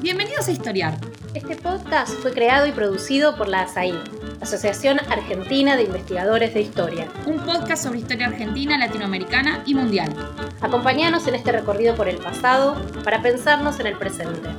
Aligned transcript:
Bienvenidos 0.00 0.46
a 0.48 0.52
Historiar. 0.52 0.98
Este 1.34 1.56
podcast 1.56 2.12
fue 2.20 2.32
creado 2.32 2.66
y 2.66 2.72
producido 2.72 3.36
por 3.36 3.48
la 3.48 3.62
ASAI, 3.62 3.92
Asociación 4.40 5.00
Argentina 5.10 5.76
de 5.76 5.84
Investigadores 5.84 6.54
de 6.54 6.60
Historia. 6.60 7.10
Un 7.26 7.44
podcast 7.44 7.84
sobre 7.84 7.98
historia 7.98 8.28
argentina, 8.28 8.78
latinoamericana 8.78 9.62
y 9.66 9.74
mundial. 9.74 10.14
Acompáñanos 10.60 11.26
en 11.26 11.34
este 11.34 11.52
recorrido 11.52 11.96
por 11.96 12.08
el 12.08 12.18
pasado 12.18 12.80
para 13.02 13.22
pensarnos 13.22 13.80
en 13.80 13.86
el 13.86 13.98
presente. 13.98 14.50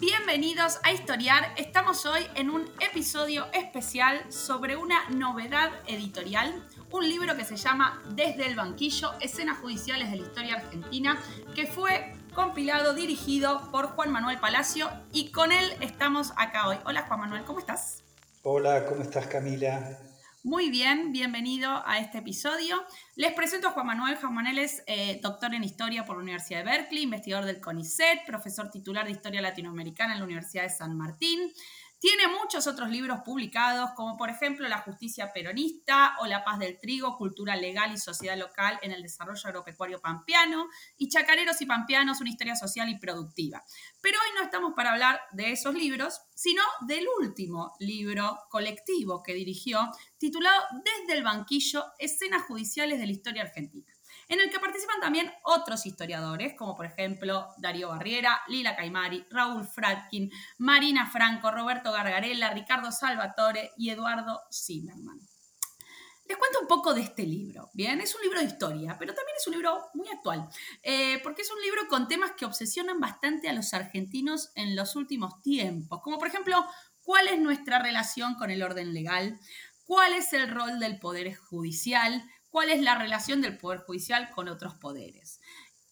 Bienvenidos 0.00 0.78
a 0.82 0.92
Historiar. 0.92 1.52
Estamos 1.56 2.06
hoy 2.06 2.26
en 2.34 2.50
un 2.50 2.68
episodio 2.80 3.46
especial 3.52 4.20
sobre 4.30 4.76
una 4.76 5.08
novedad 5.10 5.70
editorial 5.86 6.54
un 6.90 7.08
libro 7.08 7.36
que 7.36 7.44
se 7.44 7.56
llama 7.56 8.02
Desde 8.14 8.46
el 8.46 8.56
banquillo, 8.56 9.12
escenas 9.20 9.58
judiciales 9.58 10.10
de 10.10 10.16
la 10.16 10.22
historia 10.22 10.56
argentina, 10.56 11.20
que 11.54 11.66
fue 11.66 12.12
compilado, 12.34 12.94
dirigido 12.94 13.70
por 13.70 13.86
Juan 13.88 14.12
Manuel 14.12 14.38
Palacio 14.38 14.90
y 15.12 15.30
con 15.30 15.52
él 15.52 15.72
estamos 15.80 16.32
acá 16.36 16.68
hoy. 16.68 16.76
Hola 16.84 17.02
Juan 17.02 17.20
Manuel, 17.20 17.44
¿cómo 17.44 17.58
estás? 17.58 18.04
Hola, 18.42 18.84
¿cómo 18.86 19.02
estás 19.02 19.26
Camila? 19.26 19.98
Muy 20.46 20.70
bien, 20.70 21.10
bienvenido 21.10 21.82
a 21.86 21.98
este 21.98 22.18
episodio. 22.18 22.76
Les 23.16 23.32
presento 23.32 23.66
a 23.66 23.70
Juan 23.72 23.86
Manuel. 23.86 24.16
Juan 24.16 24.32
Manuel 24.32 24.60
es 24.60 24.84
eh, 24.86 25.18
doctor 25.20 25.52
en 25.54 25.64
Historia 25.64 26.04
por 26.04 26.16
la 26.16 26.22
Universidad 26.22 26.60
de 26.60 26.70
Berkeley, 26.70 27.02
investigador 27.02 27.46
del 27.46 27.60
CONICET, 27.60 28.24
profesor 28.24 28.70
titular 28.70 29.06
de 29.06 29.10
Historia 29.10 29.40
Latinoamericana 29.40 30.12
en 30.12 30.20
la 30.20 30.24
Universidad 30.24 30.62
de 30.62 30.70
San 30.70 30.96
Martín. 30.96 31.52
Tiene 31.98 32.28
muchos 32.28 32.66
otros 32.66 32.90
libros 32.90 33.20
publicados, 33.24 33.90
como 33.96 34.18
por 34.18 34.28
ejemplo 34.28 34.68
La 34.68 34.78
justicia 34.78 35.32
peronista 35.32 36.14
o 36.20 36.26
La 36.26 36.44
paz 36.44 36.58
del 36.58 36.78
trigo, 36.78 37.16
cultura 37.16 37.56
legal 37.56 37.90
y 37.92 37.96
sociedad 37.96 38.36
local 38.36 38.78
en 38.82 38.92
el 38.92 39.02
desarrollo 39.02 39.40
agropecuario 39.48 40.00
pampeano, 40.00 40.68
y 40.98 41.08
Chacareros 41.08 41.60
y 41.62 41.66
Pampeanos, 41.66 42.20
una 42.20 42.30
historia 42.30 42.54
social 42.54 42.90
y 42.90 42.98
productiva. 42.98 43.64
Pero 44.02 44.18
hoy 44.20 44.34
no 44.34 44.44
estamos 44.44 44.74
para 44.74 44.92
hablar 44.92 45.20
de 45.32 45.52
esos 45.52 45.74
libros, 45.74 46.20
sino 46.34 46.62
del 46.86 47.06
último 47.20 47.74
libro 47.80 48.40
colectivo 48.50 49.22
que 49.22 49.32
dirigió, 49.32 49.90
titulado 50.18 50.64
Desde 50.84 51.16
el 51.16 51.24
banquillo, 51.24 51.82
escenas 51.98 52.42
judiciales 52.42 52.98
de 52.98 53.06
la 53.06 53.12
historia 53.12 53.42
argentina 53.42 53.95
en 54.28 54.40
el 54.40 54.50
que 54.50 54.60
participan 54.60 55.00
también 55.00 55.32
otros 55.44 55.86
historiadores, 55.86 56.54
como 56.54 56.76
por 56.76 56.86
ejemplo 56.86 57.48
Darío 57.58 57.88
Barriera, 57.88 58.42
Lila 58.48 58.74
Caimari, 58.74 59.24
Raúl 59.30 59.66
Fratkin, 59.66 60.30
Marina 60.58 61.06
Franco, 61.06 61.50
Roberto 61.50 61.92
Gargarella, 61.92 62.50
Ricardo 62.50 62.90
Salvatore 62.90 63.72
y 63.76 63.90
Eduardo 63.90 64.42
Zimmerman. 64.52 65.20
Les 66.28 66.36
cuento 66.36 66.60
un 66.60 66.66
poco 66.66 66.92
de 66.92 67.02
este 67.02 67.22
libro, 67.22 67.70
¿bien? 67.72 68.00
Es 68.00 68.14
un 68.16 68.22
libro 68.22 68.40
de 68.40 68.46
historia, 68.46 68.96
pero 68.98 69.14
también 69.14 69.36
es 69.38 69.46
un 69.46 69.52
libro 69.52 69.90
muy 69.94 70.08
actual, 70.08 70.48
eh, 70.82 71.20
porque 71.22 71.42
es 71.42 71.50
un 71.52 71.60
libro 71.62 71.82
con 71.88 72.08
temas 72.08 72.32
que 72.32 72.44
obsesionan 72.44 72.98
bastante 72.98 73.48
a 73.48 73.52
los 73.52 73.72
argentinos 73.74 74.50
en 74.56 74.74
los 74.74 74.96
últimos 74.96 75.40
tiempos, 75.42 76.00
como 76.02 76.18
por 76.18 76.26
ejemplo, 76.26 76.66
¿cuál 77.04 77.28
es 77.28 77.38
nuestra 77.38 77.78
relación 77.78 78.34
con 78.34 78.50
el 78.50 78.64
orden 78.64 78.92
legal? 78.92 79.38
¿Cuál 79.84 80.14
es 80.14 80.32
el 80.32 80.50
rol 80.50 80.80
del 80.80 80.98
Poder 80.98 81.32
Judicial? 81.36 82.28
Cuál 82.56 82.70
es 82.70 82.80
la 82.80 82.94
relación 82.94 83.42
del 83.42 83.58
Poder 83.58 83.80
Judicial 83.80 84.30
con 84.30 84.48
otros 84.48 84.76
poderes. 84.76 85.42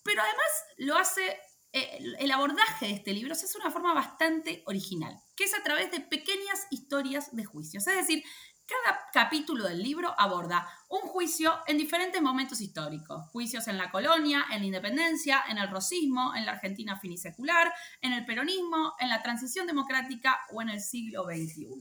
Pero 0.03 0.23
además 0.23 0.47
lo 0.79 0.97
hace, 0.97 1.39
eh, 1.75 1.99
el 2.19 2.31
abordaje 2.31 2.87
de 2.87 2.93
este 2.93 3.13
libro 3.13 3.35
se 3.35 3.45
hace 3.45 3.59
de 3.59 3.65
una 3.65 3.71
forma 3.71 3.93
bastante 3.93 4.63
original, 4.65 5.15
que 5.37 5.45
es 5.45 5.53
a 5.53 5.63
través 5.63 5.91
de 5.91 6.01
pequeñas 6.01 6.67
historias 6.71 7.37
de 7.37 7.45
juicios. 7.45 7.87
Es 7.87 7.97
decir, 7.97 8.25
cada 8.67 8.99
capítulo 9.13 9.65
del 9.65 9.83
libro 9.83 10.15
aborda 10.17 10.67
un 10.89 11.01
juicio 11.01 11.53
en 11.67 11.77
diferentes 11.77 12.23
momentos 12.23 12.63
históricos. 12.63 13.29
Juicios 13.31 13.69
en 13.69 13.77
la 13.77 13.91
colonia, 13.91 14.47
en 14.51 14.61
la 14.61 14.67
independencia, 14.67 15.45
en 15.47 15.59
el 15.59 15.69
rosismo, 15.69 16.35
en 16.35 16.47
la 16.47 16.53
Argentina 16.53 16.99
finisecular, 16.99 17.75
en 18.01 18.15
el 18.15 18.25
peronismo, 18.25 18.95
en 19.01 19.11
la 19.11 19.23
transición 19.23 19.67
democrática 19.67 20.41
o 20.51 20.63
en 20.63 20.71
el 20.71 20.81
siglo 20.81 21.25
XXI. 21.25 21.79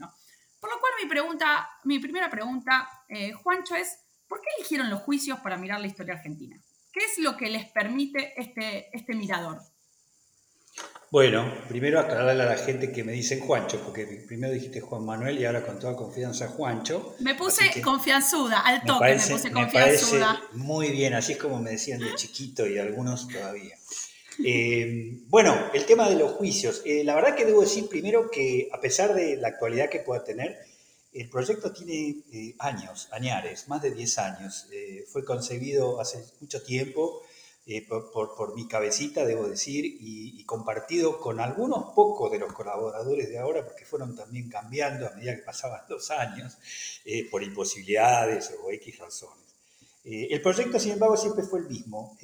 Por 0.59 0.69
lo 0.69 0.79
cual 0.81 0.91
mi, 1.01 1.07
pregunta, 1.07 1.69
mi 1.85 1.99
primera 1.99 2.29
pregunta, 2.29 2.89
eh, 3.07 3.31
Juancho, 3.31 3.75
es 3.75 4.02
¿Por 4.33 4.41
qué 4.41 4.47
eligieron 4.57 4.89
los 4.89 5.01
juicios 5.01 5.37
para 5.41 5.57
mirar 5.57 5.79
la 5.79 5.85
historia 5.85 6.15
argentina? 6.15 6.59
¿Qué 6.91 7.01
es 7.01 7.19
lo 7.19 7.37
que 7.37 7.51
les 7.51 7.65
permite 7.65 8.33
este, 8.35 8.89
este 8.91 9.13
mirador? 9.13 9.61
Bueno, 11.11 11.53
primero 11.67 11.99
aclararle 11.99 12.41
a 12.41 12.47
la 12.47 12.57
gente 12.57 12.91
que 12.91 13.03
me 13.03 13.11
dicen 13.11 13.41
Juancho, 13.41 13.79
porque 13.83 14.23
primero 14.27 14.51
dijiste 14.51 14.81
Juan 14.81 15.05
Manuel 15.05 15.39
y 15.39 15.45
ahora 15.45 15.63
con 15.63 15.77
toda 15.77 15.95
confianza 15.95 16.47
Juancho. 16.47 17.15
Me 17.19 17.35
puse 17.35 17.79
confianzuda, 17.79 18.61
al 18.61 18.81
toque 18.81 19.05
me, 19.05 19.21
puse 19.21 19.51
confianzuda. 19.51 20.41
muy 20.53 20.89
bien, 20.89 21.13
así 21.13 21.33
es 21.33 21.37
como 21.37 21.59
me 21.59 21.69
decían 21.69 21.99
de 21.99 22.15
chiquito 22.15 22.65
y 22.65 22.79
algunos 22.79 23.27
todavía. 23.27 23.77
Eh, 24.43 25.19
bueno, 25.27 25.55
el 25.75 25.85
tema 25.85 26.09
de 26.09 26.15
los 26.15 26.31
juicios. 26.31 26.81
Eh, 26.85 27.03
la 27.03 27.13
verdad 27.13 27.35
que 27.35 27.45
debo 27.45 27.61
decir 27.61 27.87
primero 27.87 28.31
que 28.31 28.67
a 28.73 28.81
pesar 28.81 29.13
de 29.13 29.37
la 29.37 29.49
actualidad 29.49 29.91
que 29.91 29.99
pueda 29.99 30.23
tener, 30.23 30.57
el 31.13 31.29
proyecto 31.29 31.71
tiene 31.71 32.23
eh, 32.31 32.55
años, 32.59 33.07
añares, 33.11 33.67
más 33.67 33.81
de 33.81 33.91
10 33.91 34.17
años. 34.17 34.67
Eh, 34.71 35.05
fue 35.07 35.23
concebido 35.23 36.01
hace 36.01 36.23
mucho 36.41 36.63
tiempo 36.63 37.21
eh, 37.65 37.85
por, 37.87 38.55
mi 38.55 38.67
cabecita, 38.67 39.25
debo 39.25 39.47
decir, 39.47 39.85
y, 39.85 40.43
compartido 40.43 41.19
con 41.19 41.39
algunos 41.39 41.93
pocos 41.93 42.31
de 42.31 42.39
los 42.39 42.51
colaboradores 42.51 43.29
de 43.29 43.39
ahora, 43.39 43.63
porque 43.63 43.85
fueron 43.85 44.15
también 44.15 44.49
cambiando 44.49 45.07
a 45.07 45.11
medida 45.11 45.35
que 45.35 45.41
pasaban 45.41 45.81
los 45.87 46.11
años, 46.11 46.57
por 47.31 47.41
imposibilidades 47.41 48.53
o 48.61 48.69
X 48.69 48.99
razones. 48.99 49.55
el 50.03 50.41
proyecto, 50.41 50.77
sin 50.79 50.91
embargo, 50.91 51.15
siempre 51.15 51.45
fue 51.45 51.59
el 51.59 51.69
mismo. 51.69 52.17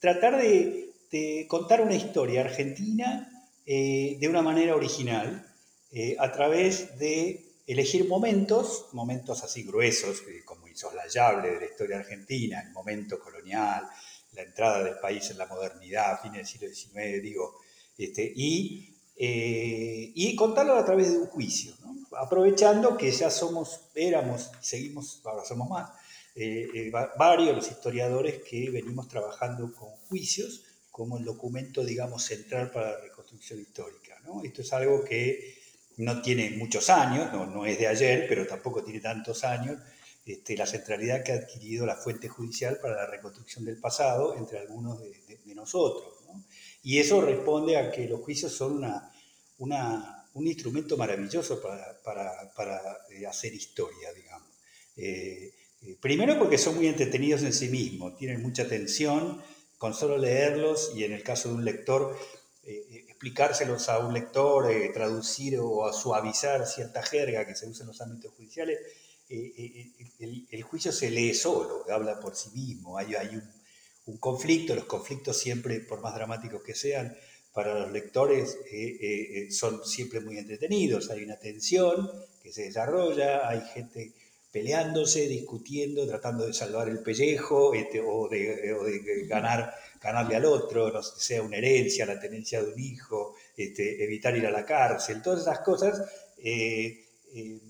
tratar 0.00 0.40
de, 0.40 1.46
contar 1.46 1.82
una 1.82 1.94
historia 1.94 2.40
argentina 2.40 3.46
de 3.66 4.26
una 4.28 4.40
manera 4.40 4.74
original, 4.74 5.46
a 6.18 6.32
través 6.32 6.98
de 6.98 7.51
elegir 7.72 8.08
momentos, 8.08 8.86
momentos 8.92 9.42
así 9.42 9.62
gruesos, 9.64 10.22
como 10.44 10.68
insoslayable 10.68 11.50
de 11.50 11.60
la 11.60 11.66
historia 11.66 11.98
argentina, 11.98 12.60
el 12.60 12.72
momento 12.72 13.18
colonial, 13.18 13.88
la 14.32 14.42
entrada 14.42 14.82
del 14.82 14.98
país 14.98 15.30
en 15.30 15.38
la 15.38 15.46
modernidad, 15.46 16.20
fines 16.22 16.38
del 16.38 16.46
siglo 16.46 16.68
XIX, 16.68 17.22
digo, 17.22 17.60
este, 17.98 18.32
y, 18.34 18.96
eh, 19.16 20.12
y 20.14 20.34
contarlo 20.36 20.74
a 20.74 20.84
través 20.84 21.12
de 21.12 21.18
un 21.18 21.26
juicio, 21.26 21.74
aprovechando 22.18 22.96
que 22.96 23.10
ya 23.10 23.30
somos, 23.30 23.88
éramos 23.94 24.50
seguimos, 24.60 25.20
ahora 25.24 25.44
somos 25.44 25.68
más, 25.68 25.90
eh, 26.34 26.68
eh, 26.74 26.92
varios 27.18 27.54
los 27.54 27.70
historiadores 27.70 28.42
que 28.42 28.70
venimos 28.70 29.06
trabajando 29.08 29.70
con 29.72 29.90
juicios 30.08 30.64
como 30.90 31.18
el 31.18 31.24
documento, 31.24 31.84
digamos, 31.84 32.22
central 32.22 32.70
para 32.70 32.92
la 32.92 33.00
reconstrucción 33.00 33.60
histórica. 33.60 34.18
¿no? 34.24 34.42
Esto 34.42 34.62
es 34.62 34.72
algo 34.72 35.04
que 35.04 35.61
no 35.98 36.22
tiene 36.22 36.50
muchos 36.50 36.90
años, 36.90 37.32
no, 37.32 37.66
es 37.66 37.78
de 37.78 37.86
ayer, 37.86 38.26
pero 38.28 38.46
tampoco 38.46 38.82
tiene 38.82 39.00
tantos 39.00 39.44
años, 39.44 39.78
este, 40.24 40.56
la 40.56 40.66
centralidad 40.66 41.22
que 41.22 41.32
ha 41.32 41.36
adquirido 41.36 41.84
la 41.84 41.96
fuente 41.96 42.28
judicial 42.28 42.78
para 42.80 42.96
la 42.96 43.06
reconstrucción 43.06 43.64
del 43.64 43.78
pasado 43.78 44.36
entre 44.36 44.58
algunos 44.58 45.00
de, 45.00 45.12
nosotros. 45.54 46.14
Y 46.82 46.98
eso 46.98 47.20
responde 47.20 47.76
a 47.76 47.92
que 47.92 48.08
los 48.08 48.20
juicios 48.20 48.52
son 48.52 48.82
una, 49.58 50.22
un 50.34 50.46
instrumento 50.46 50.96
maravilloso 50.96 51.60
para, 51.60 52.52
eh, 53.10 53.26
hacer 53.26 53.54
historia, 53.54 54.12
digamos. 54.12 54.48
Eh, 54.96 55.52
eh, 55.82 55.96
primero 56.00 56.38
porque 56.38 56.58
son 56.58 56.76
muy 56.76 56.86
entretenidos 56.86 57.42
en 57.42 57.52
sí 57.52 57.68
mismos, 57.68 58.16
tienen 58.16 58.42
mucha 58.42 58.62
atención, 58.62 59.42
con 59.78 59.94
solo 59.94 60.16
leerlos 60.16 60.92
y 60.94 61.04
en 61.04 61.12
el 61.12 61.22
caso 61.24 61.48
de 61.48 61.56
un 61.56 61.64
lector 61.64 62.16
explicárselos 63.22 63.88
a 63.88 64.00
un 64.00 64.12
lector, 64.12 64.68
eh, 64.68 64.88
traducir 64.92 65.56
o 65.60 65.86
a 65.86 65.92
suavizar 65.92 66.66
cierta 66.66 67.04
jerga 67.04 67.46
que 67.46 67.54
se 67.54 67.68
usa 67.68 67.84
en 67.84 67.88
los 67.88 68.00
ámbitos 68.00 68.32
judiciales, 68.34 68.80
eh, 69.28 69.52
eh, 69.56 70.46
el, 70.50 70.62
juicio 70.64 70.90
se 70.90 71.08
lee 71.08 71.32
solo, 71.32 71.86
habla 71.88 72.18
por 72.18 72.34
sí 72.34 72.50
mismo, 72.50 72.98
hay, 72.98 73.14
hay 73.14 73.40
un, 74.06 74.18
conflicto, 74.18 74.74
los 74.74 74.86
conflictos 74.86 75.38
siempre, 75.38 75.78
por 75.78 76.00
más 76.00 76.16
dramáticos 76.16 76.64
que 76.64 76.74
sean, 76.74 77.16
para 77.54 77.78
los 77.78 77.92
lectores 77.92 78.58
son 79.50 79.84
siempre 79.84 80.20
muy 80.20 80.38
entretenidos, 80.38 81.08
hay 81.10 81.22
una 81.22 81.36
tensión 81.36 82.10
que 82.42 82.52
se 82.52 82.62
desarrolla, 82.64 83.48
hay 83.48 83.60
gente 83.72 84.12
peleándose, 84.52 85.26
discutiendo, 85.26 86.06
tratando 86.06 86.46
de 86.46 86.52
salvar 86.52 86.88
el 86.88 87.00
pellejo 87.00 87.72
este, 87.74 88.00
o, 88.00 88.28
de, 88.28 89.24
ganar 89.26 89.74
ganarle 90.02 90.34
al 90.36 90.44
otro, 90.44 90.90
no 90.90 91.02
sea 91.02 91.42
una 91.42 91.56
herencia, 91.56 92.04
la 92.04 92.18
tenencia 92.18 92.60
de 92.60 92.72
un 92.72 92.80
hijo, 92.80 93.34
este, 93.56 94.02
evitar 94.02 94.36
ir 94.36 94.46
a 94.46 94.50
la 94.50 94.66
cárcel, 94.66 95.22
todas 95.22 95.42
esas 95.42 95.60
cosas, 95.60 96.02
eh, 96.38 97.06
eh, 97.34 97.60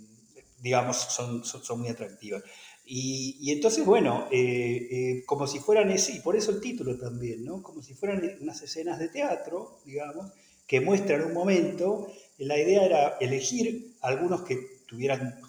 digamos, 0.61 0.97
son, 0.97 1.45
son, 1.45 1.79
muy 1.79 1.89
atractivas. 1.89 2.43
Y, 2.87 3.53
entonces, 3.53 3.85
bueno, 3.85 4.29
eh, 4.33 5.23
como 5.27 5.47
si 5.47 5.59
fueran 5.59 5.91
ese, 5.91 6.13
y 6.13 6.21
por 6.21 6.35
eso 6.35 6.51
el 6.51 6.61
título 6.61 6.99
también, 6.99 7.45
¿no? 7.45 7.63
Como 7.63 7.83
si 7.83 7.95
fueran 7.95 8.23
unas 8.41 8.63
escenas 8.63 8.99
de 8.99 9.09
teatro, 9.09 9.79
digamos, 9.85 10.33
que 10.67 10.81
muestran 10.81 11.25
un 11.25 11.35
momento. 11.35 12.09
La 12.39 12.59
idea 12.59 12.85
era 12.85 13.17
elegir 13.21 13.95
algunos 14.01 14.43
que 14.43 14.83
tuvieran 14.87 15.41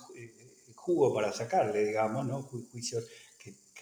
jugo 0.86 1.14
para 1.14 1.32
sacarle, 1.32 1.86
digamos, 1.86 2.26
¿no? 2.26 2.44
Juicios 2.44 3.06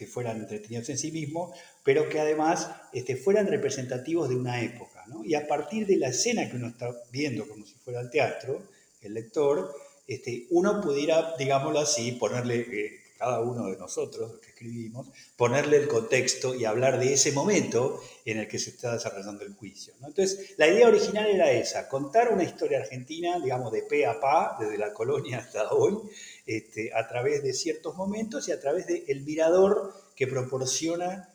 que 0.02 0.06
fueran 0.06 0.40
entretenidos 0.40 0.88
en 0.88 0.98
sí 0.98 1.12
mismos, 1.12 1.56
pero 1.84 2.08
que 2.08 2.18
además 2.18 2.70
este, 2.92 3.16
fueran 3.16 3.46
representativos 3.46 4.28
de 4.28 4.36
una 4.36 4.62
época. 4.62 5.04
¿no? 5.06 5.24
Y 5.24 5.34
a 5.34 5.46
partir 5.46 5.86
de 5.86 5.96
la 5.96 6.08
escena 6.08 6.48
que 6.50 6.56
uno 6.56 6.68
está 6.68 6.90
viendo 7.10 7.46
como 7.46 7.64
si 7.66 7.74
fuera 7.74 8.00
el 8.00 8.10
teatro, 8.10 8.62
el 9.00 9.14
lector, 9.14 9.72
este, 10.06 10.46
uno 10.50 10.80
pudiera, 10.80 11.36
digámoslo 11.38 11.80
así, 11.80 12.12
ponerle, 12.12 12.60
eh, 12.60 13.00
cada 13.22 13.40
uno 13.40 13.68
de 13.68 13.76
nosotros, 13.76 14.32
los 14.32 14.40
que 14.40 14.48
escribimos, 14.48 15.06
ponerle 15.36 15.76
el 15.76 15.86
contexto 15.86 16.56
y 16.56 16.64
hablar 16.64 16.98
de 16.98 17.12
ese 17.12 17.30
momento 17.30 18.00
en 18.24 18.38
el 18.38 18.48
que 18.48 18.58
se 18.58 18.70
está 18.70 18.94
desarrollando 18.94 19.44
el 19.44 19.54
juicio. 19.54 19.94
Entonces, 20.04 20.54
la 20.56 20.66
idea 20.66 20.88
original 20.88 21.28
era 21.28 21.52
esa, 21.52 21.88
contar 21.88 22.32
una 22.32 22.42
historia 22.42 22.80
argentina, 22.80 23.38
digamos, 23.38 23.70
de 23.70 23.82
pe 23.82 24.06
a 24.06 24.18
pa, 24.18 24.56
desde 24.58 24.76
la 24.76 24.92
colonia 24.92 25.38
hasta 25.38 25.70
hoy, 25.70 25.96
este, 26.44 26.92
a 26.92 27.06
través 27.06 27.44
de 27.44 27.52
ciertos 27.52 27.94
momentos 27.94 28.48
y 28.48 28.52
a 28.52 28.60
través 28.60 28.88
del 28.88 29.20
mirador 29.20 29.94
que 30.16 30.26
proporciona 30.26 31.32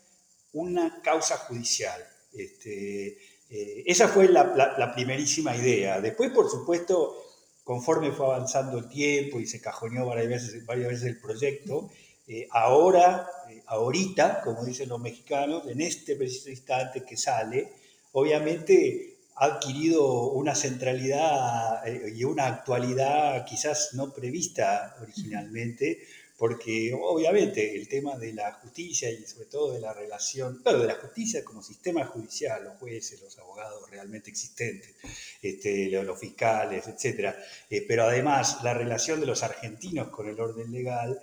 una 0.51 1.01
causa 1.01 1.38
judicial. 1.38 2.06
Este, 2.33 3.18
eh, 3.50 3.83
esa 3.86 4.10
fue 4.10 4.28
la, 4.28 4.92
primerísima 4.94 5.56
idea. 5.56 6.01
Después, 6.01 6.31
por 6.31 6.50
supuesto, 6.50 7.27
conforme 7.68 8.14
fue 8.14 8.28
avanzando 8.28 8.78
el 8.78 8.88
tiempo 8.88 9.42
y 9.42 9.46
se 9.46 9.60
cajoneó 9.60 10.06
varias 10.06 10.30
veces, 10.30 11.04
el 11.04 11.19
proyecto, 11.19 11.90
eh, 12.25 12.48
ahora, 12.50 13.28
eh, 13.50 13.62
ahorita, 13.66 14.40
como 14.42 14.64
dicen 14.64 14.88
los 14.88 15.02
mexicanos, 15.02 15.68
en 15.68 15.81
este 15.81 16.16
preciso 16.16 16.50
instante 16.50 17.04
que 17.04 17.18
sale, 17.18 17.74
obviamente 18.14 19.18
ha 19.36 19.48
adquirido 19.48 20.31
una 20.31 20.56
centralidad 20.56 21.86
y 21.86 22.24
una 22.24 22.48
actualidad 22.48 23.46
quizás 23.46 23.90
no 23.96 24.14
prevista 24.14 24.96
originalmente, 25.02 26.08
porque 26.38 26.94
obviamente 26.94 27.75
el 27.75 27.88
tema 27.88 28.16
de 28.16 28.31
la 28.31 28.54
justicia 28.54 29.10
y 29.10 29.24
sobre 29.25 29.48
todo 29.48 29.74
de 29.74 29.80
la 29.80 29.92
relación, 29.92 30.60
claro, 30.62 30.80
de 30.80 30.88
la 30.88 30.95
justicia 30.95 31.44
como 31.44 31.63
sistema 31.63 32.06
judicial, 32.06 32.63
los 32.63 32.78
jueces, 32.78 33.19
los 33.22 33.38
abogados 33.39 33.89
realmente 33.89 34.30
existentes, 34.30 34.95
este, 35.42 35.89
los, 35.89 36.19
fiscales, 36.19 36.86
etc. 36.88 37.36
Eh, 37.69 37.84
pero 37.88 38.04
además 38.04 38.63
la 38.63 38.75
relación 38.75 39.19
de 39.19 39.25
los 39.25 39.42
argentinos 39.42 40.10
con 40.10 40.30
el 40.30 40.39
orden 40.39 40.72
legal 40.72 41.19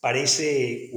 parece 0.00 0.92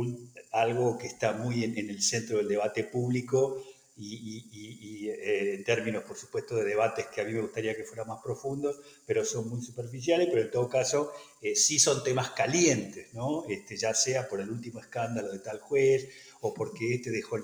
algo 0.51 0.97
que 0.97 1.07
está 1.07 1.31
muy 1.31 1.63
en 1.63 1.89
el 1.89 2.01
centro 2.01 2.37
del 2.37 2.49
debate 2.49 2.83
público 2.83 3.63
y, 4.03 5.09
eh, 5.09 5.53
en 5.55 5.63
términos, 5.63 6.03
por 6.03 6.17
supuesto, 6.17 6.55
de 6.55 6.63
debates 6.63 7.07
que 7.07 7.21
a 7.21 7.23
mí 7.23 7.33
me 7.33 7.41
gustaría 7.41 7.75
que 7.75 7.83
fueran 7.83 8.07
más 8.07 8.21
profundos, 8.23 8.79
pero 9.05 9.23
son 9.23 9.47
muy 9.49 9.61
superficiales, 9.61 10.27
pero 10.29 10.41
en 10.41 10.51
todo 10.51 10.67
caso 10.67 11.11
eh, 11.41 11.55
sí 11.55 11.79
son 11.79 12.03
temas 12.03 12.31
calientes, 12.31 13.13
¿no? 13.13 13.45
Este, 13.47 13.77
ya 13.77 13.93
sea 13.93 14.27
por 14.27 14.41
el 14.41 14.49
último 14.49 14.79
escándalo 14.79 15.31
de 15.31 15.39
tal 15.39 15.59
juez 15.59 16.09
o 16.41 16.53
porque 16.53 16.95
este 16.95 17.11
dejó 17.11 17.37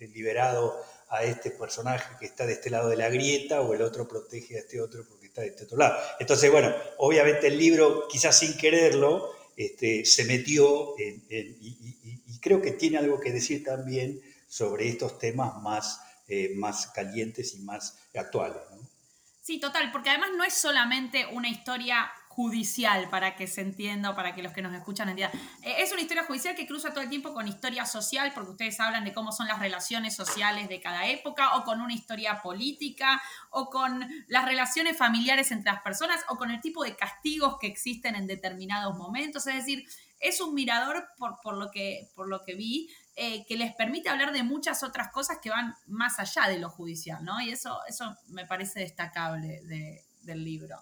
liberado 0.00 0.76
a 1.08 1.24
este 1.24 1.50
personaje 1.50 2.16
que 2.18 2.26
está 2.26 2.46
de 2.46 2.54
este 2.54 2.70
lado 2.70 2.88
de 2.88 2.96
la 2.96 3.10
grieta 3.10 3.60
o 3.60 3.74
el 3.74 3.82
otro 3.82 4.08
protege 4.08 4.56
a 4.56 4.60
este 4.60 4.80
otro 4.80 5.04
porque 5.06 5.26
está 5.26 5.42
de 5.42 5.48
este 5.48 5.64
otro 5.64 5.76
lado. 5.76 5.96
Entonces, 6.18 6.50
bueno, 6.50 6.74
obviamente 6.98 7.48
el 7.48 7.58
libro, 7.58 8.08
quizás 8.08 8.38
sin 8.38 8.56
quererlo, 8.56 9.30
este, 9.56 10.04
se 10.04 10.24
metió 10.24 10.94
y 10.98 12.38
creo 12.40 12.60
que 12.60 12.72
tiene 12.72 12.98
algo 12.98 13.20
que 13.20 13.32
decir 13.32 13.64
también 13.64 14.20
sobre 14.46 14.88
estos 14.88 15.18
temas 15.18 15.60
más, 15.62 16.00
eh, 16.28 16.52
más 16.56 16.86
calientes 16.88 17.54
y 17.54 17.60
más 17.60 17.98
actuales. 18.14 18.62
Sí, 19.42 19.60
total, 19.60 19.92
porque 19.92 20.10
además 20.10 20.30
no 20.36 20.44
es 20.44 20.54
solamente 20.54 21.26
una 21.26 21.48
historia 21.48 22.10
judicial, 22.36 23.08
para 23.08 23.34
que 23.34 23.46
se 23.46 23.62
entienda, 23.62 24.14
para 24.14 24.34
que 24.34 24.42
los 24.42 24.52
que 24.52 24.60
nos 24.60 24.74
escuchan 24.74 25.08
entiendan. 25.08 25.40
Eh, 25.62 25.76
es 25.78 25.90
una 25.92 26.02
historia 26.02 26.24
judicial 26.24 26.54
que 26.54 26.66
cruza 26.66 26.90
todo 26.90 27.00
el 27.00 27.08
tiempo 27.08 27.32
con 27.32 27.48
historia 27.48 27.86
social, 27.86 28.30
porque 28.34 28.50
ustedes 28.50 28.78
hablan 28.78 29.06
de 29.06 29.14
cómo 29.14 29.32
son 29.32 29.48
las 29.48 29.58
relaciones 29.58 30.14
sociales 30.14 30.68
de 30.68 30.78
cada 30.78 31.06
época, 31.06 31.56
o 31.56 31.64
con 31.64 31.80
una 31.80 31.94
historia 31.94 32.42
política, 32.42 33.22
o 33.48 33.70
con 33.70 34.06
las 34.28 34.44
relaciones 34.44 34.98
familiares 34.98 35.50
entre 35.50 35.72
las 35.72 35.80
personas, 35.80 36.20
o 36.28 36.36
con 36.36 36.50
el 36.50 36.60
tipo 36.60 36.84
de 36.84 36.94
castigos 36.94 37.56
que 37.58 37.68
existen 37.68 38.16
en 38.16 38.26
determinados 38.26 38.94
momentos. 38.98 39.46
Es 39.46 39.54
decir, 39.54 39.88
es 40.20 40.38
un 40.42 40.54
mirador, 40.54 41.08
por, 41.16 41.40
por 41.42 41.56
lo, 41.56 41.70
que, 41.70 42.10
por 42.14 42.28
lo 42.28 42.44
que 42.44 42.54
vi, 42.54 42.90
eh, 43.18 43.46
que 43.46 43.56
les 43.56 43.74
permite 43.74 44.10
hablar 44.10 44.30
de 44.34 44.42
muchas 44.42 44.82
otras 44.82 45.10
cosas 45.10 45.38
que 45.42 45.48
van 45.48 45.74
más 45.86 46.18
allá 46.18 46.48
de 46.48 46.58
lo 46.58 46.68
judicial, 46.68 47.24
¿no? 47.24 47.40
Y 47.40 47.50
eso, 47.50 47.80
eso 47.88 48.14
me 48.26 48.44
parece 48.44 48.80
destacable 48.80 49.62
del 50.20 50.44
libro. 50.44 50.76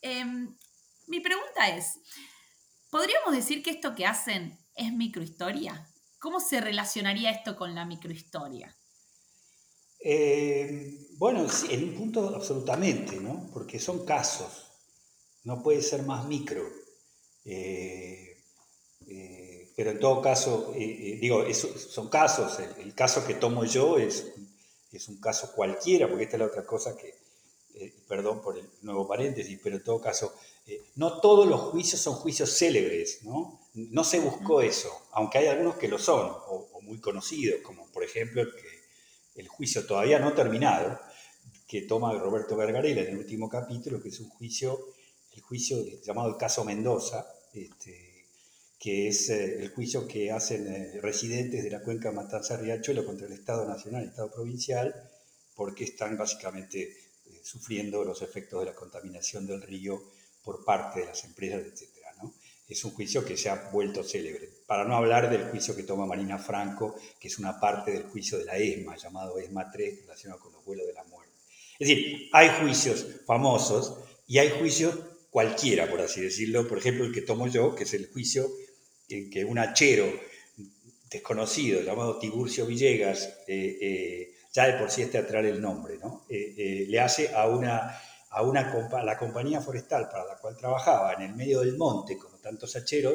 Em, 0.00 0.56
mi 1.08 1.18
pregunta 1.18 1.68
es, 1.68 1.98
¿podríamos 2.88 3.34
decir 3.34 3.64
que 3.64 3.70
esto 3.70 3.96
que 3.96 4.06
hacen 4.06 4.56
es 4.76 4.92
microhistoria? 4.92 5.88
¿Cómo 6.20 6.38
se 6.38 6.60
relacionaría 6.60 7.32
esto 7.32 7.56
con 7.56 7.74
la 7.74 7.84
microhistoria? 7.84 8.76
Eh, 9.98 11.08
bueno, 11.18 11.46
en 11.68 11.84
un 11.88 11.94
punto 11.96 12.34
absolutamente, 12.34 13.16
¿no? 13.16 13.50
Porque 13.52 13.80
son 13.80 14.06
casos, 14.06 14.70
no 15.42 15.62
puede 15.64 15.82
ser 15.82 16.04
más 16.04 16.26
micro. 16.26 16.62
Eh, 17.44 18.29
pero 19.80 19.92
en 19.92 19.98
todo 19.98 20.20
caso, 20.20 20.74
eh, 20.76 20.82
eh, 20.82 21.18
digo, 21.18 21.42
son 21.54 22.10
casos, 22.10 22.58
el, 22.82 22.94
caso 22.94 23.26
que 23.26 23.32
tomo 23.32 23.64
yo 23.64 23.96
es, 23.96 24.26
es 24.92 25.08
un 25.08 25.18
caso 25.18 25.52
cualquiera, 25.54 26.06
porque 26.06 26.24
esta 26.24 26.36
es 26.36 26.40
la 26.40 26.48
otra 26.48 26.66
cosa 26.66 26.94
que, 26.94 27.14
eh, 27.76 27.94
perdón 28.06 28.42
por 28.42 28.58
el 28.58 28.68
nuevo 28.82 29.08
paréntesis, 29.08 29.58
pero 29.64 29.76
en 29.76 29.82
todo 29.82 29.98
caso, 29.98 30.34
no 30.96 31.18
todos 31.22 31.48
los 31.48 31.62
juicios 31.62 31.98
son 31.98 32.12
juicios 32.16 32.58
célebres, 32.58 33.22
¿no? 33.22 33.58
No 33.72 34.04
se 34.04 34.20
buscó 34.20 34.60
eso, 34.60 34.90
aunque 35.12 35.38
hay 35.38 35.46
algunos 35.46 35.76
que 35.76 35.88
lo 35.88 35.98
son, 35.98 36.30
o, 36.30 36.82
muy 36.82 37.00
conocidos, 37.00 37.62
como 37.62 37.86
por 37.90 38.04
ejemplo 38.04 38.42
el, 38.42 38.52
que, 38.54 39.40
el 39.40 39.48
juicio 39.48 39.86
todavía 39.86 40.18
no 40.18 40.34
terminado, 40.34 41.00
que 41.66 41.80
toma 41.80 42.12
Roberto 42.18 42.54
Vergarela 42.54 43.00
en 43.00 43.12
el 43.12 43.16
último 43.16 43.48
capítulo, 43.48 44.02
que 44.02 44.10
es 44.10 44.20
un 44.20 44.28
juicio, 44.28 44.78
el 45.32 45.40
juicio 45.40 45.78
llamado 46.02 46.28
el 46.28 46.36
caso 46.36 46.66
Mendoza, 46.66 47.26
este, 47.54 48.09
que 48.80 49.08
es 49.08 49.28
eh, 49.28 49.60
el 49.60 49.68
juicio 49.68 50.08
que 50.08 50.32
hacen 50.32 50.66
eh, 50.66 51.00
residentes 51.02 51.62
de 51.62 51.70
la 51.70 51.82
cuenca 51.82 52.10
Matanza-Riachuelo 52.12 53.04
contra 53.04 53.26
el 53.26 53.34
Estado 53.34 53.68
Nacional 53.68 54.00
y 54.00 54.04
el 54.04 54.10
Estado 54.10 54.32
Provincial, 54.32 55.10
porque 55.54 55.84
están 55.84 56.16
básicamente 56.16 56.80
eh, 56.80 57.40
sufriendo 57.44 58.02
los 58.02 58.22
efectos 58.22 58.60
de 58.60 58.70
la 58.70 58.74
contaminación 58.74 59.46
del 59.46 59.60
río 59.60 60.02
por 60.42 60.64
parte 60.64 61.00
de 61.00 61.06
las 61.06 61.22
empresas, 61.24 61.60
etc. 61.60 61.90
¿no? 62.22 62.32
Es 62.66 62.82
un 62.82 62.92
juicio 62.92 63.22
que 63.22 63.36
se 63.36 63.50
ha 63.50 63.68
vuelto 63.70 64.02
célebre. 64.02 64.48
Para 64.66 64.84
no 64.84 64.96
hablar 64.96 65.28
del 65.28 65.50
juicio 65.50 65.76
que 65.76 65.82
toma 65.82 66.06
Marina 66.06 66.38
Franco, 66.38 66.96
que 67.20 67.28
es 67.28 67.38
una 67.38 67.60
parte 67.60 67.90
del 67.90 68.04
juicio 68.04 68.38
de 68.38 68.46
la 68.46 68.56
ESMA, 68.56 68.96
llamado 68.96 69.38
ESMA 69.38 69.70
3, 69.70 70.02
relacionado 70.04 70.40
con 70.40 70.54
los 70.54 70.64
vuelos 70.64 70.86
de 70.86 70.94
la 70.94 71.04
muerte. 71.04 71.34
Es 71.78 71.86
decir, 71.86 72.30
hay 72.32 72.48
juicios 72.62 73.06
famosos 73.26 73.98
y 74.26 74.38
hay 74.38 74.48
juicios 74.58 74.94
cualquiera, 75.28 75.90
por 75.90 76.00
así 76.00 76.22
decirlo. 76.22 76.66
Por 76.66 76.78
ejemplo, 76.78 77.04
el 77.04 77.12
que 77.12 77.22
tomo 77.22 77.46
yo, 77.46 77.74
que 77.74 77.84
es 77.84 77.92
el 77.92 78.10
juicio 78.10 78.48
que, 79.30 79.44
un 79.44 79.58
hachero 79.58 80.06
desconocido 81.10 81.82
llamado 81.82 82.18
Tiburcio 82.18 82.66
Villegas, 82.66 83.40
eh, 83.48 83.78
eh, 83.80 84.34
ya 84.52 84.66
de 84.66 84.78
por 84.78 84.90
sí 84.90 85.02
es 85.02 85.10
teatral 85.10 85.46
el 85.46 85.60
nombre, 85.60 85.98
¿no? 85.98 86.24
Eh, 86.28 86.86
le 86.88 87.00
hace 87.00 87.34
a 87.34 87.48
una, 87.48 88.00
a 88.30 88.42
una 88.42 88.72
la 89.04 89.18
compañía 89.18 89.60
forestal 89.60 90.08
para 90.08 90.24
la 90.24 90.36
cual 90.36 90.56
trabajaba 90.56 91.14
en 91.14 91.22
el 91.22 91.34
medio 91.34 91.60
del 91.60 91.76
monte, 91.76 92.16
como 92.16 92.38
tantos 92.38 92.76
hacheros, 92.76 93.14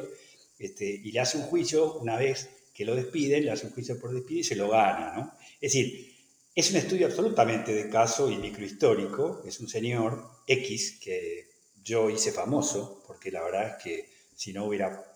este, 0.59 0.85
y 0.85 1.11
le 1.11 1.19
hace 1.19 1.37
un 1.37 1.43
juicio 1.43 1.93
una 1.95 2.17
vez 2.17 2.49
que 2.73 2.85
lo 2.85 2.95
despiden, 2.95 3.45
le 3.45 3.51
hace 3.51 3.67
un 3.67 3.73
juicio 3.73 3.99
por 3.99 4.13
despido 4.13 4.41
y 4.41 4.43
se 4.43 4.55
lo 4.55 4.69
gana, 4.69 5.13
¿no? 5.15 5.33
Es 5.61 5.73
decir, 5.73 6.13
es 6.53 6.71
un 6.71 6.77
estudio 6.77 7.07
absolutamente 7.07 7.73
de 7.73 7.89
caso 7.89 8.29
y 8.29 8.37
microhistórico, 8.37 9.43
es 9.45 9.59
un 9.59 9.67
señor 9.67 10.31
X 10.47 10.99
que 11.01 11.47
yo 11.83 12.09
hice 12.09 12.31
famoso, 12.31 13.03
porque 13.07 13.31
la 13.31 13.43
verdad 13.43 13.77
es 13.77 13.83
que 13.83 14.09
si 14.35 14.51
no 14.51 14.65
hubiera 14.65 15.15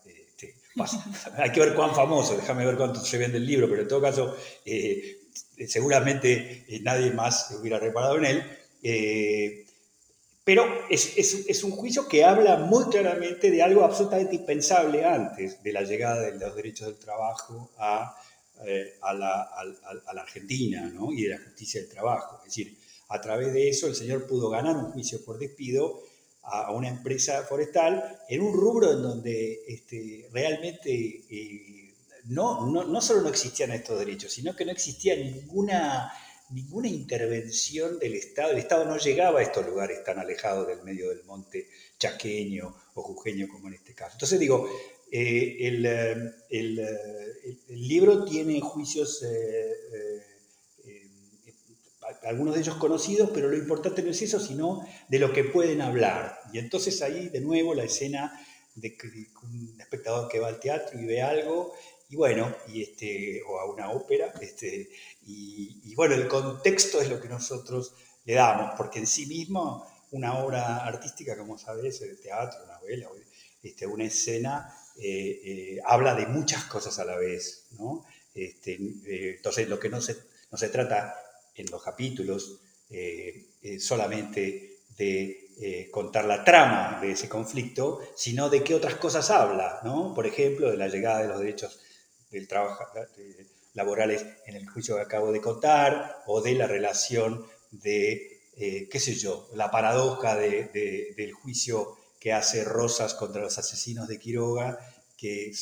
hay 1.36 1.52
que 1.52 1.60
ver 1.60 1.74
cuán 1.74 1.94
famoso, 1.94 2.36
déjame 2.36 2.64
ver 2.64 2.76
cuánto 2.76 3.00
se 3.00 3.18
vende 3.18 3.38
el 3.38 3.46
libro, 3.46 3.68
pero 3.68 3.82
en 3.82 3.88
todo 3.88 4.00
caso, 4.00 4.36
eh, 4.64 5.20
seguramente 5.66 6.64
eh, 6.68 6.80
nadie 6.82 7.10
más 7.12 7.56
hubiera 7.60 7.78
reparado 7.78 8.16
en 8.18 8.24
él. 8.24 8.44
Eh, 8.82 9.66
pero 10.42 10.64
es, 10.88 11.62
un 11.64 11.72
juicio 11.72 12.08
que 12.08 12.24
habla 12.24 12.56
muy 12.56 12.86
claramente 12.86 13.50
de 13.50 13.62
algo 13.62 13.84
absolutamente 13.84 14.36
impensable 14.36 15.04
antes 15.04 15.62
de 15.62 15.72
la 15.72 15.82
llegada 15.82 16.22
de 16.22 16.38
los 16.38 16.56
derechos 16.56 16.88
del 16.88 16.98
trabajo 16.98 17.70
a, 17.78 18.16
a, 19.02 19.14
la, 19.14 19.42
a, 19.42 20.14
la, 20.14 20.22
Argentina 20.22 20.90
¿no? 20.92 21.12
y 21.12 21.22
de 21.22 21.28
la 21.30 21.38
justicia 21.38 21.80
del 21.82 21.90
trabajo. 21.90 22.38
Es 22.38 22.46
decir, 22.46 22.78
a 23.08 23.20
través 23.20 23.52
de 23.52 23.68
eso 23.68 23.86
el 23.86 23.94
señor 23.94 24.26
pudo 24.26 24.50
ganar 24.50 24.76
un 24.76 24.92
juicio 24.92 25.24
por 25.24 25.38
despido 25.38 26.02
a, 26.42 26.72
una 26.72 26.88
empresa 26.88 27.42
forestal 27.42 28.20
en 28.28 28.42
un 28.42 28.52
rubro 28.52 28.92
en 28.92 29.02
donde 29.02 29.62
este, 29.66 30.28
realmente 30.32 30.90
eh, 31.28 31.94
no, 32.26 32.66
no, 32.66 32.84
no, 32.84 33.00
solo 33.00 33.22
no 33.22 33.28
existían 33.28 33.72
estos 33.72 33.98
derechos, 33.98 34.32
sino 34.32 34.54
que 34.54 34.64
no 34.64 34.72
existía 34.72 35.16
ninguna, 35.16 36.12
ninguna 36.50 36.88
intervención 36.88 37.98
del 37.98 38.14
Estado. 38.14 38.52
El 38.52 38.58
Estado 38.58 38.84
no 38.84 38.96
llegaba 38.96 39.40
a 39.40 39.42
estos 39.42 39.66
lugares 39.66 40.04
tan 40.04 40.18
alejados 40.18 40.66
del 40.66 40.82
medio 40.82 41.08
del 41.08 41.24
monte 41.24 41.68
chaqueño 41.98 42.74
o 42.94 43.02
jujeño 43.02 43.48
como 43.48 43.68
en 43.68 43.74
este 43.74 43.94
caso. 43.94 44.12
Entonces 44.14 44.38
digo, 44.38 44.68
el, 45.10 45.84
el, 46.50 46.88
libro 47.68 48.24
tiene 48.24 48.60
juicios 48.60 49.24
algunos 52.24 52.54
de 52.54 52.60
ellos 52.60 52.76
conocidos, 52.76 53.30
pero 53.32 53.48
lo 53.48 53.56
importante 53.56 54.02
no 54.02 54.10
es 54.10 54.22
eso, 54.22 54.40
sino 54.40 54.86
de 55.08 55.18
lo 55.18 55.32
que 55.32 55.44
pueden 55.44 55.80
hablar. 55.80 56.40
Y 56.52 56.58
entonces 56.58 57.00
ahí, 57.02 57.28
de 57.28 57.40
nuevo, 57.40 57.74
la 57.74 57.84
escena 57.84 58.38
de 58.74 58.96
un 59.42 59.80
espectador 59.80 60.28
que 60.28 60.38
va 60.38 60.48
al 60.48 60.60
teatro 60.60 60.98
y 60.98 61.06
ve 61.06 61.22
algo, 61.22 61.74
y 62.08 62.16
bueno, 62.16 62.54
y 62.68 62.82
este, 62.82 63.40
o 63.46 63.60
a 63.60 63.72
una 63.72 63.90
ópera, 63.90 64.32
este, 64.40 64.90
y, 65.22 65.94
bueno, 65.94 66.14
el 66.16 66.26
contexto 66.26 67.00
es 67.00 67.08
lo 67.08 67.20
que 67.20 67.28
nosotros 67.28 67.94
le 68.24 68.34
damos, 68.34 68.72
porque 68.76 68.98
en 68.98 69.06
sí 69.06 69.26
mismo 69.26 69.86
una 70.10 70.38
obra 70.38 70.84
artística, 70.84 71.36
como 71.36 71.56
sabes, 71.56 72.00
el 72.02 72.20
teatro, 72.20 72.64
una 72.64 72.78
novela, 72.80 73.08
este, 73.62 73.86
una 73.86 74.04
escena, 74.04 74.74
eh, 74.96 75.40
eh, 75.44 75.78
habla 75.84 76.14
de 76.14 76.26
muchas 76.26 76.64
cosas 76.64 76.98
a 76.98 77.04
la 77.04 77.16
vez, 77.16 77.66
¿no? 77.78 78.04
Este, 78.34 78.72
eh, 78.72 79.34
entonces, 79.36 79.68
lo 79.68 79.78
que 79.78 79.88
no 79.88 80.00
se, 80.00 80.16
no 80.50 80.58
se 80.58 80.68
trata 80.68 81.14
en 81.54 81.70
los 81.70 81.82
capítulos 81.82 82.60
eh, 82.88 83.50
eh, 83.62 83.78
solamente 83.78 84.78
de 84.96 85.48
eh, 85.60 85.88
contar 85.90 86.24
la 86.24 86.44
trama 86.44 86.98
de 87.00 87.12
ese 87.12 87.28
conflicto, 87.28 88.00
sino 88.16 88.48
de 88.48 88.64
qué 88.64 88.74
otras 88.74 88.96
cosas 88.96 89.30
habla, 89.30 89.80
¿no? 89.84 90.12
Por 90.14 90.26
ejemplo, 90.26 90.70
de 90.70 90.76
la 90.76 90.88
llegada 90.88 91.22
de 91.22 91.28
los 91.28 91.38
derechos 91.38 91.78
laborales 93.74 94.26
en 94.46 94.56
el 94.56 94.68
juicio 94.68 94.96
que 94.96 95.02
acabo 95.02 95.30
de 95.30 95.40
contar, 95.40 96.22
o 96.26 96.40
de 96.40 96.54
la 96.54 96.66
relación 96.66 97.46
de, 97.70 98.40
qué 98.90 99.00
sé 99.00 99.14
yo, 99.14 99.48
la 99.54 99.70
paradoja 99.70 100.36
del 100.36 101.32
juicio 101.32 101.96
que 102.18 102.32
hace 102.32 102.64
Rosas 102.64 103.14
contra 103.14 103.42
los 103.42 103.58
asesinos 103.58 104.08
de 104.08 104.18
Quiroga, 104.18 104.78
que 105.16 105.52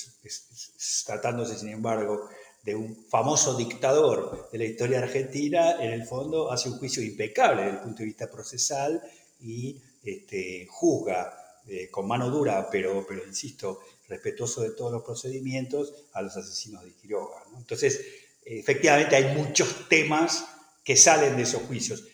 tratándose, 1.05 1.59
sin 1.59 1.69
embargo, 1.69 2.29
de 2.69 2.75
un 2.75 3.07
famoso 3.09 3.57
dictador 3.57 4.51
de 4.53 4.59
la 4.59 4.65
historia 4.67 4.99
argentina, 4.99 5.83
en 5.83 5.91
el 5.91 6.05
fondo 6.05 6.53
hace 6.53 6.69
un 6.69 6.77
juicio 6.77 7.03
impecable 7.03 7.63
desde 7.63 7.77
el 7.77 7.83
punto 7.83 7.99
de 8.01 8.05
vista 8.05 8.31
procesal 8.31 9.03
y 9.41 9.81
este, 10.05 10.67
juzga 10.69 11.63
eh, 11.67 11.89
con 11.91 12.07
mano 12.07 12.29
dura, 12.29 12.69
pero, 12.71 13.07
pero 13.09 13.25
insisto, 13.27 13.81
respetuoso 14.07 14.61
de 14.61 14.73
todos 14.73 14.93
los 14.93 15.03
procedimientos, 15.03 15.95
a 16.13 16.21
los 16.21 16.37
asesinos 16.37 16.85
de 16.85 16.93
Quiroga. 16.93 17.43
Entonces, 17.57 18.05
efectivamente 18.45 19.17
hay 19.17 19.35
muchos 19.35 19.89
temas 19.89 20.45
que 20.85 20.95
salen 20.95 21.37
de 21.37 21.45
esos 21.45 21.63
juicios. 21.63 22.05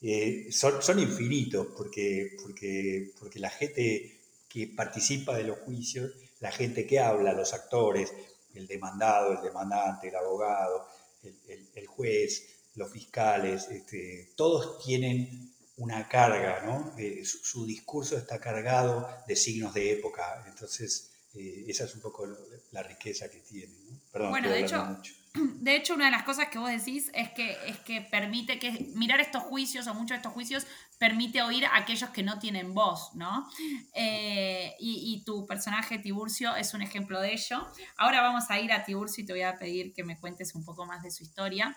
Eh, 0.00 0.46
son, 0.52 0.80
son, 0.80 1.00
infinitos, 1.00 1.66
porque, 1.76 2.36
porque, 2.40 3.10
porque 3.18 3.40
la 3.40 3.50
gente 3.50 4.16
que 4.48 4.68
participa 4.68 5.36
de 5.36 5.42
los 5.42 5.58
juicios, 5.58 6.12
la 6.38 6.52
gente 6.52 6.86
que 6.86 7.00
habla, 7.00 7.32
los 7.32 7.52
actores, 7.52 8.12
el 8.54 8.66
demandado, 8.66 9.32
el 9.32 9.42
demandante, 9.42 10.08
el 10.08 10.16
abogado, 10.16 10.86
el, 11.22 11.86
juez, 11.86 12.44
los 12.74 12.90
fiscales, 12.90 13.68
este, 13.68 14.32
todos 14.36 14.84
tienen 14.84 15.52
una 15.76 16.08
carga, 16.08 16.62
¿no? 16.64 16.94
Eh, 16.98 17.24
su, 17.24 17.66
discurso 17.66 18.16
está 18.16 18.38
cargado 18.38 19.08
de 19.26 19.36
signos 19.36 19.74
de 19.74 19.92
época, 19.92 20.44
entonces 20.46 21.10
eh, 21.34 21.64
esa 21.66 21.84
es 21.84 21.94
un 21.94 22.00
poco 22.00 22.26
la 22.72 22.82
riqueza 22.82 23.28
que 23.28 23.38
tiene. 23.38 23.74
Perdón, 24.12 24.30
bueno, 24.30 24.48
de 24.50 24.60
hecho, 24.60 24.98
de 25.34 25.76
hecho, 25.76 25.94
una 25.94 26.06
de 26.06 26.10
las 26.12 26.22
cosas 26.22 26.48
que 26.48 26.58
vos 26.58 26.70
decís 26.70 27.10
es 27.12 27.30
que, 27.30 27.56
es 27.66 27.78
que 27.78 28.00
permite 28.02 28.58
que 28.58 28.70
mirar 28.94 29.20
estos 29.20 29.42
juicios 29.42 29.86
o 29.88 29.94
muchos 29.94 30.10
de 30.10 30.16
estos 30.16 30.32
juicios 30.32 30.66
permite 30.98 31.42
oír 31.42 31.66
a 31.66 31.76
aquellos 31.76 32.10
que 32.10 32.22
no 32.22 32.38
tienen 32.38 32.74
voz, 32.74 33.14
¿no? 33.14 33.48
Eh, 33.94 34.74
y, 34.78 35.14
y, 35.14 35.24
tu 35.24 35.46
personaje 35.46 35.98
Tiburcio 35.98 36.54
es 36.56 36.74
un 36.74 36.82
ejemplo 36.82 37.20
de 37.20 37.32
ello. 37.32 37.66
Ahora 37.96 38.22
vamos 38.22 38.44
a 38.50 38.58
ir 38.58 38.72
a 38.72 38.84
Tiburcio 38.84 39.22
y 39.22 39.26
te 39.26 39.32
voy 39.32 39.42
a 39.42 39.58
pedir 39.58 39.92
que 39.92 40.04
me 40.04 40.18
cuentes 40.18 40.54
un 40.54 40.64
poco 40.64 40.86
más 40.86 41.02
de 41.02 41.10
su 41.10 41.22
historia. 41.22 41.76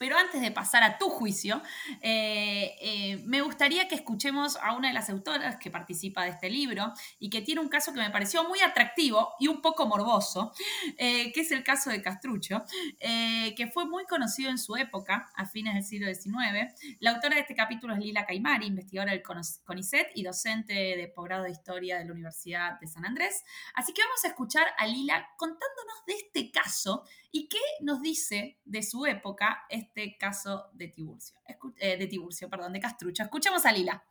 Pero 0.00 0.16
antes 0.16 0.40
de 0.40 0.50
pasar 0.50 0.82
a 0.82 0.96
tu 0.96 1.10
juicio, 1.10 1.60
eh, 2.00 2.74
eh, 2.80 3.22
me 3.26 3.42
gustaría 3.42 3.86
que 3.86 3.94
escuchemos 3.94 4.56
a 4.56 4.72
una 4.72 4.88
de 4.88 4.94
las 4.94 5.10
autoras 5.10 5.56
que 5.56 5.70
participa 5.70 6.24
de 6.24 6.30
este 6.30 6.48
libro 6.48 6.94
y 7.18 7.28
que 7.28 7.42
tiene 7.42 7.60
un 7.60 7.68
caso 7.68 7.92
que 7.92 8.00
me 8.00 8.08
pareció 8.08 8.42
muy 8.48 8.60
atractivo 8.60 9.34
y 9.38 9.48
un 9.48 9.60
poco 9.60 9.86
morboso, 9.86 10.54
eh, 10.96 11.30
que 11.34 11.42
es 11.42 11.52
el 11.52 11.62
caso 11.62 11.90
de 11.90 12.00
Castrucho, 12.00 12.64
que 12.98 13.70
fue 13.74 13.84
muy 13.84 14.06
conocido 14.06 14.48
en 14.48 14.56
su 14.56 14.74
época, 14.74 15.30
a 15.36 15.44
fines 15.44 15.74
del 15.74 15.84
siglo 15.84 16.06
XIX. 16.06 16.72
La 17.00 17.10
autora 17.10 17.34
de 17.34 17.42
este 17.42 17.54
capítulo 17.54 17.92
es 17.92 18.00
Lila 18.00 18.24
Caimari, 18.24 18.68
investigadora 18.68 19.12
del 19.12 19.22
CONICET 19.22 20.12
y 20.14 20.22
docente 20.22 20.72
de 20.72 21.08
posgrado 21.08 21.44
de 21.44 21.50
Historia 21.50 21.98
de 21.98 22.06
la 22.06 22.12
Universidad 22.12 22.80
de 22.80 22.86
San 22.86 23.04
Andrés. 23.04 23.44
Así 23.74 23.92
que 23.92 24.02
vamos 24.02 24.24
a 24.24 24.28
escuchar 24.28 24.66
a 24.78 24.86
Lila 24.86 25.28
contándonos 25.36 26.06
de 26.06 26.14
este 26.14 26.50
caso 26.50 27.04
¿Y 27.32 27.48
qué 27.48 27.58
nos 27.80 28.02
dice 28.02 28.58
de 28.64 28.82
su 28.82 29.06
época 29.06 29.64
este 29.68 30.16
caso 30.18 30.64
de 30.72 30.88
Tiburcio? 30.88 31.36
Eh, 31.78 31.96
de 31.96 32.06
Tiburcio, 32.06 32.48
perdón, 32.48 32.72
de 32.72 32.80
Castrucho. 32.80 33.22
Escuchemos 33.22 33.64
a 33.66 33.72
Lila. 33.72 34.02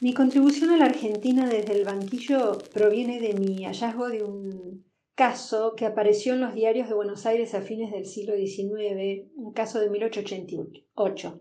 Mi 0.00 0.14
contribución 0.14 0.70
a 0.70 0.76
la 0.76 0.84
Argentina 0.84 1.48
desde 1.48 1.72
el 1.72 1.84
banquillo 1.84 2.58
proviene 2.72 3.18
de 3.18 3.34
mi 3.34 3.64
hallazgo 3.64 4.08
de 4.08 4.22
un 4.22 4.84
caso 5.14 5.74
que 5.74 5.86
apareció 5.86 6.34
en 6.34 6.40
los 6.42 6.54
diarios 6.54 6.88
de 6.88 6.94
Buenos 6.94 7.26
Aires 7.26 7.54
a 7.54 7.62
fines 7.62 7.90
del 7.90 8.06
siglo 8.06 8.36
XIX, 8.36 9.28
un 9.34 9.52
caso 9.52 9.80
de 9.80 9.90
1888. 9.90 11.40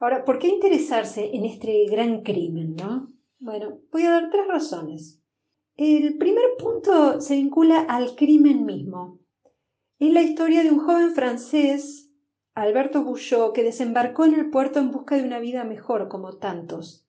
Ahora, 0.00 0.24
¿por 0.24 0.38
qué 0.38 0.48
interesarse 0.48 1.34
en 1.34 1.46
este 1.46 1.86
gran 1.86 2.22
crimen, 2.22 2.76
no? 2.76 3.10
Bueno, 3.38 3.80
voy 3.90 4.02
a 4.02 4.10
dar 4.10 4.30
tres 4.30 4.46
razones. 4.46 5.17
El 5.78 6.18
primer 6.18 6.56
punto 6.58 7.20
se 7.20 7.36
vincula 7.36 7.82
al 7.82 8.16
crimen 8.16 8.66
mismo. 8.66 9.20
Es 10.00 10.12
la 10.12 10.22
historia 10.22 10.64
de 10.64 10.72
un 10.72 10.80
joven 10.80 11.12
francés, 11.12 12.10
Alberto 12.52 13.04
Bouchot, 13.04 13.54
que 13.54 13.62
desembarcó 13.62 14.24
en 14.24 14.34
el 14.34 14.50
puerto 14.50 14.80
en 14.80 14.90
busca 14.90 15.16
de 15.16 15.22
una 15.22 15.38
vida 15.38 15.62
mejor, 15.62 16.08
como 16.08 16.36
tantos. 16.38 17.06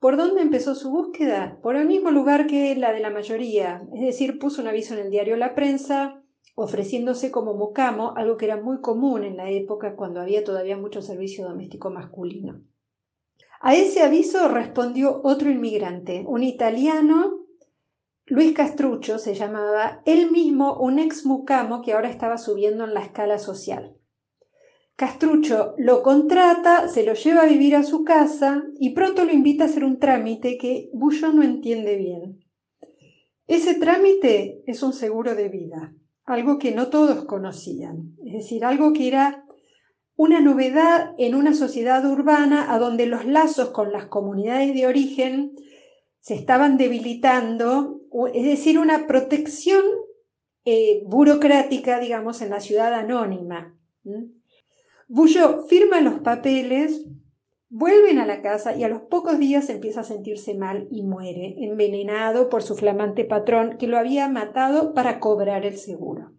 ¿Por 0.00 0.16
dónde 0.16 0.40
empezó 0.40 0.74
su 0.74 0.90
búsqueda? 0.90 1.58
Por 1.62 1.76
el 1.76 1.86
mismo 1.86 2.10
lugar 2.10 2.46
que 2.46 2.74
la 2.76 2.94
de 2.94 3.00
la 3.00 3.10
mayoría, 3.10 3.86
es 3.92 4.00
decir, 4.00 4.38
puso 4.38 4.62
un 4.62 4.68
aviso 4.68 4.94
en 4.94 5.00
el 5.00 5.10
diario 5.10 5.36
La 5.36 5.54
Prensa, 5.54 6.22
ofreciéndose 6.54 7.30
como 7.30 7.52
mocamo, 7.52 8.14
algo 8.16 8.38
que 8.38 8.46
era 8.46 8.56
muy 8.56 8.80
común 8.80 9.22
en 9.22 9.36
la 9.36 9.50
época 9.50 9.96
cuando 9.96 10.22
había 10.22 10.42
todavía 10.42 10.78
mucho 10.78 11.02
servicio 11.02 11.46
doméstico 11.46 11.90
masculino. 11.90 12.62
A 13.60 13.74
ese 13.74 14.02
aviso 14.02 14.48
respondió 14.48 15.20
otro 15.24 15.50
inmigrante, 15.50 16.24
un 16.26 16.42
italiano 16.42 17.37
Luis 18.30 18.52
Castrucho 18.52 19.18
se 19.18 19.34
llamaba 19.34 20.02
él 20.04 20.30
mismo 20.30 20.78
un 20.78 20.98
ex 20.98 21.24
mucamo 21.24 21.80
que 21.80 21.92
ahora 21.92 22.10
estaba 22.10 22.36
subiendo 22.36 22.84
en 22.84 22.92
la 22.92 23.00
escala 23.00 23.38
social. 23.38 23.96
Castrucho 24.96 25.74
lo 25.78 26.02
contrata, 26.02 26.88
se 26.88 27.04
lo 27.04 27.14
lleva 27.14 27.42
a 27.42 27.46
vivir 27.46 27.76
a 27.76 27.84
su 27.84 28.04
casa 28.04 28.64
y 28.78 28.90
pronto 28.90 29.24
lo 29.24 29.32
invita 29.32 29.64
a 29.64 29.66
hacer 29.68 29.84
un 29.84 29.98
trámite 29.98 30.58
que 30.58 30.90
Bullo 30.92 31.32
no 31.32 31.42
entiende 31.42 31.96
bien. 31.96 32.40
Ese 33.46 33.76
trámite 33.76 34.62
es 34.66 34.82
un 34.82 34.92
seguro 34.92 35.34
de 35.34 35.48
vida, 35.48 35.94
algo 36.24 36.58
que 36.58 36.72
no 36.72 36.88
todos 36.88 37.24
conocían, 37.24 38.14
es 38.26 38.34
decir, 38.34 38.64
algo 38.64 38.92
que 38.92 39.08
era 39.08 39.46
una 40.16 40.40
novedad 40.40 41.14
en 41.16 41.34
una 41.34 41.54
sociedad 41.54 42.04
urbana 42.04 42.74
a 42.74 42.78
donde 42.78 43.06
los 43.06 43.24
lazos 43.24 43.70
con 43.70 43.92
las 43.92 44.06
comunidades 44.06 44.74
de 44.74 44.86
origen 44.86 45.52
se 46.18 46.34
estaban 46.34 46.76
debilitando, 46.76 47.97
es 48.32 48.44
decir, 48.44 48.78
una 48.78 49.06
protección 49.06 49.82
eh, 50.64 51.02
burocrática, 51.06 51.98
digamos, 51.98 52.42
en 52.42 52.50
la 52.50 52.60
ciudad 52.60 52.92
anónima. 52.94 53.74
Bullo 55.08 55.64
firma 55.66 56.00
los 56.00 56.20
papeles, 56.20 57.06
vuelven 57.70 58.18
a 58.18 58.26
la 58.26 58.42
casa 58.42 58.76
y 58.76 58.84
a 58.84 58.88
los 58.88 59.02
pocos 59.02 59.38
días 59.38 59.70
empieza 59.70 60.00
a 60.00 60.04
sentirse 60.04 60.54
mal 60.54 60.86
y 60.90 61.02
muere, 61.02 61.56
envenenado 61.58 62.48
por 62.48 62.62
su 62.62 62.76
flamante 62.76 63.24
patrón 63.24 63.76
que 63.78 63.86
lo 63.86 63.98
había 63.98 64.28
matado 64.28 64.94
para 64.94 65.20
cobrar 65.20 65.64
el 65.64 65.78
seguro. 65.78 66.32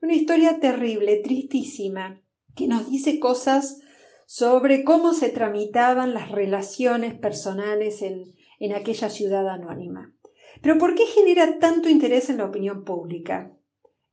Una 0.00 0.14
historia 0.14 0.60
terrible, 0.60 1.16
tristísima, 1.16 2.20
que 2.54 2.68
nos 2.68 2.90
dice 2.90 3.18
cosas 3.18 3.80
sobre 4.26 4.84
cómo 4.84 5.12
se 5.14 5.30
tramitaban 5.30 6.14
las 6.14 6.30
relaciones 6.30 7.14
personales 7.14 8.02
en, 8.02 8.24
en 8.58 8.74
aquella 8.74 9.08
ciudad 9.08 9.48
anónima. 9.48 10.12
Pero 10.62 10.78
¿por 10.78 10.94
qué 10.94 11.06
genera 11.06 11.58
tanto 11.58 11.88
interés 11.88 12.30
en 12.30 12.38
la 12.38 12.46
opinión 12.46 12.84
pública? 12.84 13.52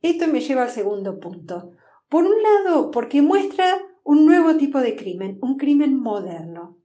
Esto 0.02 0.28
me 0.28 0.42
lleva 0.42 0.64
al 0.64 0.70
segundo 0.70 1.20
punto. 1.20 1.72
Por 2.10 2.26
un 2.26 2.36
lado, 2.44 2.92
porque 2.92 3.22
muestra 3.22 3.78
un 4.04 4.26
nuevo 4.26 4.56
tipo 4.58 4.80
de 4.80 4.96
crimen, 4.96 5.40
un 5.42 5.58
crimen 5.58 6.00
moderno. 6.00 6.78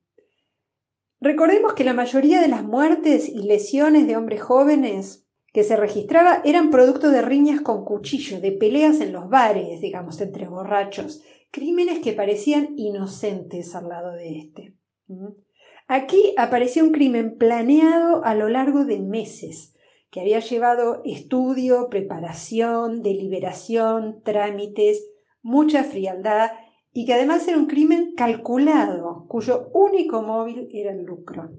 Recordemos 1.21 1.75
que 1.75 1.85
la 1.85 1.95
mayoría 1.95 2.41
de 2.41 2.49
las 2.49 2.63
muertes 2.63 3.29
y 3.29 3.43
lesiones 3.43 4.07
de 4.07 4.17
hombres 4.17 4.41
jóvenes 4.41 5.27
que 5.53 5.65
se 5.65 5.77
registraba 5.77 6.43
eran 6.45 6.71
producto 6.71 7.11
de 7.11 7.23
riñas 7.23 7.61
con 7.61 7.85
cuchillo, 7.85 8.41
de 8.41 8.53
peleas 8.53 9.01
en 9.01 9.13
los 9.13 9.29
bares, 9.29 9.81
digamos, 9.81 10.21
entre 10.21 10.47
borrachos, 10.47 11.23
crímenes 11.51 11.99
que 11.99 12.13
parecían 12.13 12.75
inocentes 12.77 13.75
al 13.75 13.89
lado 13.89 14.13
de 14.13 14.39
este. 14.39 14.75
Aquí 15.91 16.35
aparecía 16.37 16.85
un 16.85 16.93
crimen 16.93 17.39
planeado 17.39 18.23
a 18.23 18.35
lo 18.35 18.51
largo 18.51 18.85
de 18.85 19.01
meses, 19.01 19.75
que 20.11 20.21
había 20.21 20.41
llevado 20.41 21.01
estudio, 21.07 21.89
preparación, 21.89 23.03
deliberación, 23.03 24.21
trámites, 24.23 25.09
mucha 25.41 25.85
frialdad 25.85 26.51
y 26.93 27.07
que 27.07 27.15
además 27.15 27.49
era 27.49 27.57
un 27.57 27.67
crimen 27.67 28.13
calculado, 28.15 29.25
cuyo 29.29 29.71
único 29.73 30.21
móvil 30.21 30.69
era 30.75 30.93
el 30.93 31.05
lucro. 31.05 31.53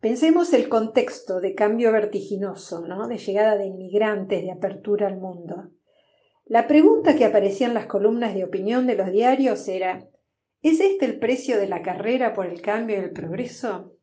Pensemos 0.00 0.54
el 0.54 0.70
contexto 0.70 1.42
de 1.42 1.54
cambio 1.54 1.92
vertiginoso, 1.92 2.80
¿no? 2.80 3.08
de 3.08 3.18
llegada 3.18 3.56
de 3.56 3.66
inmigrantes, 3.66 4.42
de 4.42 4.52
apertura 4.52 5.06
al 5.06 5.18
mundo. 5.18 5.70
La 6.46 6.66
pregunta 6.66 7.14
que 7.14 7.26
aparecía 7.26 7.66
en 7.66 7.74
las 7.74 7.86
columnas 7.86 8.34
de 8.34 8.44
opinión 8.44 8.86
de 8.86 8.96
los 8.96 9.12
diarios 9.12 9.68
era 9.68 10.08
¿Es 10.62 10.78
este 10.78 11.06
el 11.06 11.18
precio 11.18 11.58
de 11.58 11.66
la 11.66 11.82
carrera 11.82 12.34
por 12.34 12.46
el 12.46 12.62
cambio 12.62 12.96
y 12.96 13.00
el 13.00 13.10
progreso? 13.10 13.96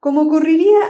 Como 0.00 0.22
ocurriría 0.22 0.80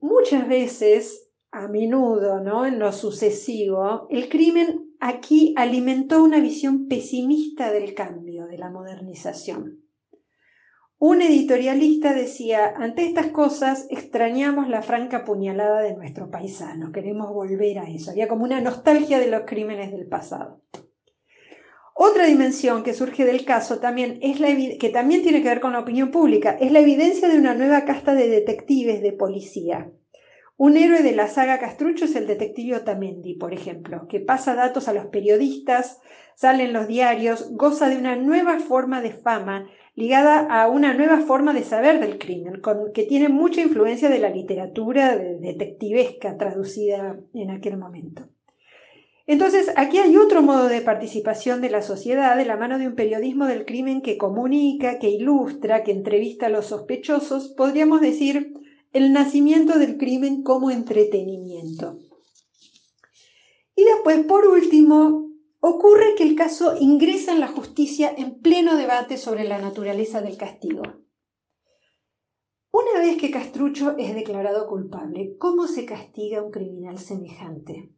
muchas 0.00 0.48
veces, 0.48 1.30
a 1.52 1.68
menudo, 1.68 2.40
¿no? 2.40 2.66
En 2.66 2.80
lo 2.80 2.92
sucesivo, 2.92 4.08
el 4.10 4.28
crimen 4.28 4.96
aquí 4.98 5.54
alimentó 5.56 6.24
una 6.24 6.40
visión 6.40 6.88
pesimista 6.88 7.70
del 7.70 7.94
cambio, 7.94 8.46
de 8.46 8.58
la 8.58 8.70
modernización. 8.70 9.84
Un 10.98 11.20
editorialista 11.20 12.14
decía, 12.14 12.74
ante 12.76 13.04
estas 13.04 13.28
cosas 13.28 13.86
extrañamos 13.90 14.68
la 14.68 14.82
franca 14.82 15.24
puñalada 15.24 15.80
de 15.80 15.94
nuestro 15.94 16.30
paisano, 16.30 16.90
queremos 16.90 17.32
volver 17.32 17.78
a 17.78 17.90
eso. 17.90 18.10
Había 18.10 18.28
como 18.28 18.44
una 18.44 18.60
nostalgia 18.60 19.18
de 19.18 19.28
los 19.28 19.42
crímenes 19.42 19.92
del 19.92 20.08
pasado. 20.08 20.62
Otra 21.94 22.26
dimensión 22.26 22.82
que 22.82 22.94
surge 22.94 23.24
del 23.24 23.44
caso 23.44 23.78
también 23.78 24.18
es 24.22 24.40
la 24.40 24.48
que 24.78 24.90
también 24.90 25.22
tiene 25.22 25.42
que 25.42 25.48
ver 25.48 25.60
con 25.60 25.72
la 25.72 25.80
opinión 25.80 26.10
pública, 26.10 26.56
es 26.58 26.72
la 26.72 26.80
evidencia 26.80 27.28
de 27.28 27.38
una 27.38 27.54
nueva 27.54 27.84
casta 27.84 28.14
de 28.14 28.28
detectives 28.28 29.02
de 29.02 29.12
policía. 29.12 29.90
Un 30.56 30.76
héroe 30.76 31.02
de 31.02 31.12
la 31.12 31.28
saga 31.28 31.58
Castrucho 31.58 32.04
es 32.04 32.14
el 32.14 32.26
detective 32.26 32.76
Otamendi, 32.76 33.34
por 33.34 33.52
ejemplo, 33.52 34.06
que 34.08 34.20
pasa 34.20 34.54
datos 34.54 34.86
a 34.86 34.92
los 34.92 35.06
periodistas, 35.06 36.00
sale 36.34 36.64
en 36.64 36.72
los 36.72 36.86
diarios, 36.86 37.50
goza 37.52 37.88
de 37.88 37.96
una 37.96 38.16
nueva 38.16 38.58
forma 38.60 39.02
de 39.02 39.10
fama 39.12 39.66
ligada 39.94 40.46
a 40.46 40.68
una 40.68 40.94
nueva 40.94 41.18
forma 41.20 41.52
de 41.52 41.64
saber 41.64 42.00
del 42.00 42.18
crimen, 42.18 42.62
que 42.94 43.02
tiene 43.04 43.28
mucha 43.28 43.60
influencia 43.60 44.08
de 44.08 44.18
la 44.18 44.30
literatura 44.30 45.16
detectivesca 45.16 46.36
traducida 46.38 47.18
en 47.34 47.50
aquel 47.50 47.76
momento. 47.76 48.28
Entonces, 49.26 49.70
aquí 49.76 49.98
hay 49.98 50.16
otro 50.16 50.42
modo 50.42 50.68
de 50.68 50.80
participación 50.80 51.60
de 51.60 51.70
la 51.70 51.82
sociedad 51.82 52.36
de 52.36 52.44
la 52.44 52.56
mano 52.56 52.78
de 52.78 52.88
un 52.88 52.96
periodismo 52.96 53.46
del 53.46 53.64
crimen 53.64 54.02
que 54.02 54.18
comunica, 54.18 54.98
que 54.98 55.10
ilustra, 55.10 55.84
que 55.84 55.92
entrevista 55.92 56.46
a 56.46 56.50
los 56.50 56.66
sospechosos, 56.66 57.48
podríamos 57.56 58.00
decir, 58.00 58.52
el 58.92 59.12
nacimiento 59.12 59.78
del 59.78 59.96
crimen 59.96 60.42
como 60.42 60.70
entretenimiento. 60.70 61.98
Y 63.76 63.84
después, 63.84 64.24
por 64.26 64.46
último, 64.46 65.30
ocurre 65.60 66.14
que 66.16 66.24
el 66.24 66.34
caso 66.34 66.76
ingresa 66.78 67.32
en 67.32 67.40
la 67.40 67.48
justicia 67.48 68.12
en 68.16 68.40
pleno 68.40 68.76
debate 68.76 69.16
sobre 69.16 69.44
la 69.44 69.58
naturaleza 69.58 70.20
del 70.20 70.36
castigo. 70.36 70.82
Una 72.72 73.00
vez 73.00 73.16
que 73.18 73.30
Castrucho 73.30 73.96
es 73.98 74.14
declarado 74.14 74.66
culpable, 74.66 75.36
¿cómo 75.38 75.66
se 75.66 75.84
castiga 75.84 76.38
a 76.38 76.42
un 76.42 76.50
criminal 76.50 76.98
semejante? 76.98 77.90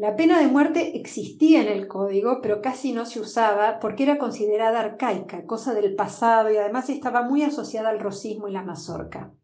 La 0.00 0.16
pena 0.16 0.40
de 0.40 0.48
muerte 0.48 0.96
existía 0.96 1.60
en 1.60 1.68
el 1.68 1.86
código, 1.86 2.38
pero 2.40 2.62
casi 2.62 2.94
no 2.94 3.04
se 3.04 3.20
usaba 3.20 3.78
porque 3.80 4.04
era 4.04 4.16
considerada 4.16 4.80
arcaica, 4.80 5.44
cosa 5.44 5.74
del 5.74 5.94
pasado 5.94 6.50
y 6.50 6.56
además 6.56 6.88
estaba 6.88 7.20
muy 7.20 7.42
asociada 7.42 7.90
al 7.90 8.00
rosismo 8.00 8.48
y 8.48 8.52
la 8.52 8.62
mazorca. 8.62 9.34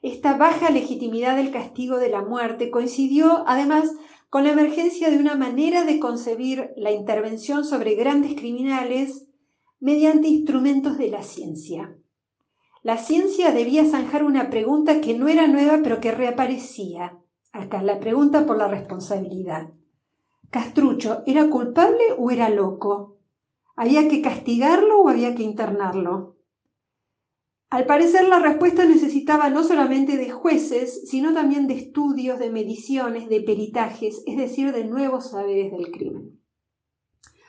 Esta 0.00 0.38
baja 0.38 0.70
legitimidad 0.70 1.36
del 1.36 1.50
castigo 1.50 1.98
de 1.98 2.08
la 2.08 2.22
muerte 2.22 2.70
coincidió 2.70 3.44
además 3.46 3.92
con 4.30 4.44
la 4.44 4.52
emergencia 4.52 5.10
de 5.10 5.18
una 5.18 5.34
manera 5.36 5.84
de 5.84 6.00
concebir 6.00 6.70
la 6.74 6.90
intervención 6.90 7.62
sobre 7.62 7.94
grandes 7.94 8.34
criminales 8.34 9.26
mediante 9.78 10.26
instrumentos 10.26 10.96
de 10.96 11.10
la 11.10 11.22
ciencia. 11.22 11.94
La 12.82 12.96
ciencia 12.96 13.52
debía 13.52 13.84
zanjar 13.84 14.24
una 14.24 14.48
pregunta 14.48 15.02
que 15.02 15.12
no 15.12 15.28
era 15.28 15.48
nueva 15.48 15.80
pero 15.82 16.00
que 16.00 16.12
reaparecía. 16.12 17.18
Acá 17.52 17.82
la 17.82 18.00
pregunta 18.00 18.46
por 18.46 18.56
la 18.56 18.68
responsabilidad. 18.68 19.68
¿Castrucho 20.52 21.22
era 21.24 21.48
culpable 21.48 22.04
o 22.18 22.30
era 22.30 22.50
loco? 22.50 23.16
¿Había 23.74 24.06
que 24.06 24.20
castigarlo 24.20 25.00
o 25.00 25.08
había 25.08 25.34
que 25.34 25.42
internarlo? 25.42 26.36
Al 27.70 27.86
parecer 27.86 28.28
la 28.28 28.38
respuesta 28.38 28.84
necesitaba 28.84 29.48
no 29.48 29.64
solamente 29.64 30.18
de 30.18 30.30
jueces, 30.30 31.08
sino 31.08 31.32
también 31.32 31.68
de 31.68 31.72
estudios, 31.72 32.38
de 32.38 32.50
mediciones, 32.50 33.30
de 33.30 33.40
peritajes, 33.40 34.22
es 34.26 34.36
decir, 34.36 34.72
de 34.72 34.84
nuevos 34.84 35.30
saberes 35.30 35.72
del 35.72 35.90
crimen. 35.90 36.38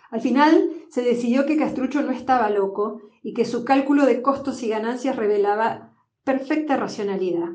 Al 0.09 0.21
final 0.21 0.71
se 0.89 1.01
decidió 1.01 1.45
que 1.45 1.57
Castrucho 1.57 2.03
no 2.03 2.11
estaba 2.11 2.49
loco 2.49 3.01
y 3.21 3.33
que 3.33 3.43
su 3.43 3.65
cálculo 3.65 4.05
de 4.05 4.21
costos 4.21 4.63
y 4.63 4.69
ganancias 4.69 5.17
revelaba 5.17 5.93
perfecta 6.23 6.77
racionalidad, 6.77 7.49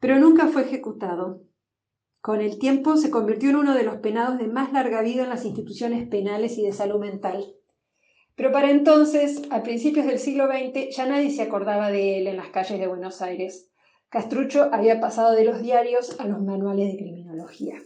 pero 0.00 0.18
nunca 0.18 0.46
fue 0.46 0.62
ejecutado. 0.62 1.42
Con 2.28 2.42
el 2.42 2.58
tiempo 2.58 2.98
se 2.98 3.10
convirtió 3.10 3.48
en 3.48 3.56
uno 3.56 3.74
de 3.74 3.84
los 3.84 4.00
penados 4.00 4.36
de 4.36 4.48
más 4.48 4.70
larga 4.70 5.00
vida 5.00 5.22
en 5.22 5.30
las 5.30 5.46
instituciones 5.46 6.06
penales 6.08 6.58
y 6.58 6.62
de 6.62 6.72
salud 6.72 7.00
mental. 7.00 7.54
Pero 8.34 8.52
para 8.52 8.70
entonces, 8.70 9.44
a 9.48 9.62
principios 9.62 10.04
del 10.04 10.18
siglo 10.18 10.46
XX, 10.46 10.94
ya 10.94 11.06
nadie 11.06 11.30
se 11.30 11.40
acordaba 11.40 11.90
de 11.90 12.18
él 12.18 12.26
en 12.26 12.36
las 12.36 12.48
calles 12.48 12.78
de 12.78 12.86
Buenos 12.86 13.22
Aires. 13.22 13.70
Castrucho 14.10 14.68
había 14.72 15.00
pasado 15.00 15.34
de 15.34 15.46
los 15.46 15.62
diarios 15.62 16.20
a 16.20 16.26
los 16.26 16.42
manuales 16.42 16.92
de 16.92 16.98
criminología. 16.98 17.78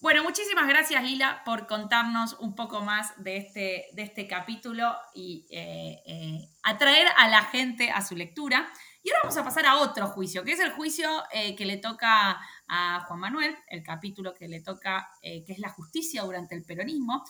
Bueno, 0.00 0.22
muchísimas 0.22 0.68
gracias 0.68 1.02
Lila 1.02 1.42
por 1.44 1.66
contarnos 1.66 2.34
un 2.34 2.54
poco 2.54 2.82
más 2.82 3.20
de 3.20 3.36
este, 3.36 3.88
de 3.94 4.02
este 4.02 4.28
capítulo 4.28 4.96
y 5.12 5.44
eh, 5.50 6.00
eh, 6.06 6.48
atraer 6.62 7.08
a 7.16 7.26
la 7.26 7.42
gente 7.42 7.90
a 7.90 8.00
su 8.06 8.14
lectura. 8.14 8.72
Y 9.02 9.10
ahora 9.10 9.22
vamos 9.24 9.36
a 9.38 9.42
pasar 9.42 9.66
a 9.66 9.78
otro 9.78 10.06
juicio, 10.06 10.44
que 10.44 10.52
es 10.52 10.60
el 10.60 10.70
juicio 10.70 11.24
eh, 11.32 11.56
que 11.56 11.66
le 11.66 11.78
toca 11.78 12.38
a 12.68 13.00
Juan 13.08 13.18
Manuel, 13.18 13.56
el 13.66 13.82
capítulo 13.82 14.34
que 14.34 14.46
le 14.46 14.60
toca, 14.60 15.10
que 15.20 15.44
es 15.48 15.58
la 15.58 15.70
justicia 15.70 16.22
durante 16.22 16.54
el 16.54 16.62
peronismo. 16.62 17.24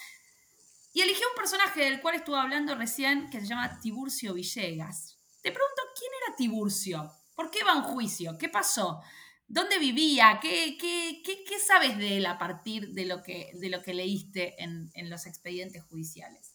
Y 0.92 1.00
eligió 1.00 1.26
un 1.26 1.36
personaje 1.36 1.84
del 1.84 2.02
cual 2.02 2.16
estuve 2.16 2.38
hablando 2.38 2.74
recién, 2.74 3.30
que 3.30 3.40
se 3.40 3.46
llama 3.46 3.80
Tiburcio 3.80 4.34
Villegas. 4.34 5.16
Te 5.40 5.52
pregunto, 5.52 5.82
¿quién 5.98 6.10
era 6.22 6.36
Tiburcio? 6.36 7.12
¿Por 7.34 7.50
qué 7.50 7.64
va 7.64 7.72
a 7.72 7.76
un 7.76 7.84
juicio? 7.84 8.36
¿Qué 8.36 8.50
pasó? 8.50 9.00
¿Dónde 9.48 9.78
vivía? 9.78 10.38
¿Qué, 10.42 10.76
qué, 10.78 11.22
qué, 11.24 11.58
sabes 11.58 11.96
de 11.96 12.18
él 12.18 12.26
a 12.26 12.38
partir 12.38 12.90
de 12.90 13.06
lo 13.06 13.22
que, 13.22 13.50
de 13.54 13.94
leíste 13.94 14.62
en, 14.62 14.90
los 15.08 15.24
expedientes 15.26 15.82
judiciales? 15.84 16.52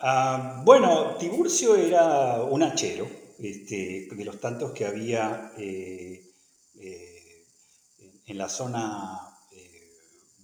Ah, 0.00 0.60
bueno, 0.64 1.16
Tiburcio 1.16 1.76
era 1.76 2.42
un 2.42 2.64
hachero, 2.64 3.08
este, 3.38 4.08
de 4.10 4.24
los 4.24 4.40
tantos 4.40 4.72
que 4.72 4.86
había 4.86 5.52
eh, 5.56 6.32
eh, 6.80 7.46
en 8.26 8.36
la 8.36 8.48
zona 8.48 9.16
eh, 9.52 9.92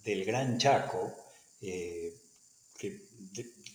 del 0.05 0.23
Gran 0.23 0.57
Chaco, 0.57 1.13
de, 1.59 2.13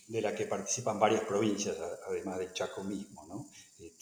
la 0.07 0.33
que 0.33 0.47
participan 0.47 0.99
varias 0.99 1.21
provincias, 1.25 1.77
además 2.07 2.39
del 2.39 2.53
Chaco 2.53 2.83
mismo, 2.83 3.23
¿no? 3.27 3.47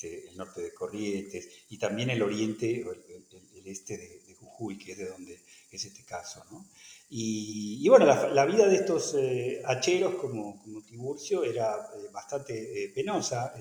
Este, 0.01 0.29
el 0.29 0.35
norte 0.37 0.61
de 0.61 0.73
Corrientes 0.73 1.47
y 1.69 1.77
también 1.77 2.09
el 2.09 2.23
oriente, 2.23 2.81
el, 2.81 3.67
este 3.67 3.97
de, 3.97 4.35
Jujuy, 4.39 4.79
que 4.79 4.93
es 4.93 4.97
de 4.97 5.05
donde 5.05 5.39
es 5.69 5.85
este 5.85 6.03
caso. 6.03 6.43
¿no? 6.49 6.65
Y, 7.09 7.87
bueno, 7.87 8.05
la, 8.07 8.45
vida 8.45 8.67
de 8.67 8.77
estos 8.77 9.13
eh, 9.15 9.61
hacheros 9.63 10.15
como, 10.15 10.59
como, 10.59 10.81
Tiburcio 10.81 11.43
era 11.43 11.75
eh, 11.75 12.07
bastante 12.11 12.85
eh, 12.85 12.89
penosa. 12.89 13.53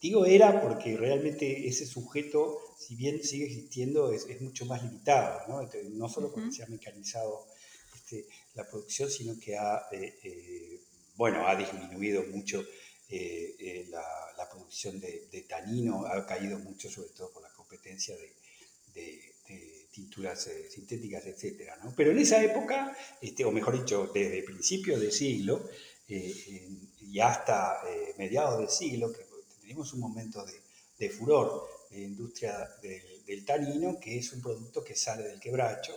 digo 0.00 0.24
era 0.24 0.60
porque 0.60 0.96
realmente 0.96 1.66
ese 1.66 1.86
sujeto, 1.86 2.60
si 2.78 2.94
bien 2.94 3.20
sigue 3.24 3.46
existiendo, 3.46 4.12
es, 4.12 4.40
mucho 4.40 4.64
más 4.66 4.84
limitado, 4.84 5.40
¿no? 5.48 5.68
no 5.90 6.08
solo 6.08 6.32
porque 6.32 6.52
se 6.52 6.62
ha 6.62 6.68
mecanizado 6.68 7.48
este, 7.96 8.26
la 8.54 8.64
producción, 8.68 9.10
sino 9.10 9.36
que 9.40 9.56
ha, 9.56 9.82
bueno, 11.16 11.48
ha 11.48 11.56
disminuido 11.56 12.22
mucho 12.30 12.64
eh, 13.08 13.54
eh, 13.60 13.86
la, 13.88 14.02
producción 14.50 14.98
de, 15.00 15.46
tanino 15.48 16.06
ha 16.06 16.26
caído 16.26 16.58
mucho, 16.58 16.90
sobre 16.90 17.10
todo 17.10 17.30
por 17.30 17.42
la 17.42 17.52
competencia 17.52 18.16
de, 18.16 18.34
tinturas 19.90 20.46
eh, 20.48 20.68
sintéticas, 20.70 21.24
etc. 21.26 21.70
Pero 21.96 22.10
en 22.10 22.18
esa 22.18 22.42
época, 22.42 22.96
este, 23.20 23.44
o 23.44 23.50
mejor 23.52 23.78
dicho, 23.78 24.10
desde 24.12 24.42
principios 24.42 25.00
del 25.00 25.12
siglo 25.12 25.68
y 26.08 27.18
hasta 27.20 27.82
mediados 28.18 28.58
del 28.58 28.68
siglo, 28.68 29.12
que 29.12 29.24
tenemos 29.60 29.92
un 29.92 30.00
momento 30.00 30.44
de, 30.98 31.10
furor 31.10 31.66
de 31.90 32.00
industria 32.02 32.68
del, 32.82 33.44
tanino, 33.44 33.98
que 33.98 34.18
es 34.18 34.32
un 34.32 34.42
producto 34.42 34.84
que 34.84 34.94
sale 34.94 35.24
del 35.24 35.40
quebracho. 35.40 35.96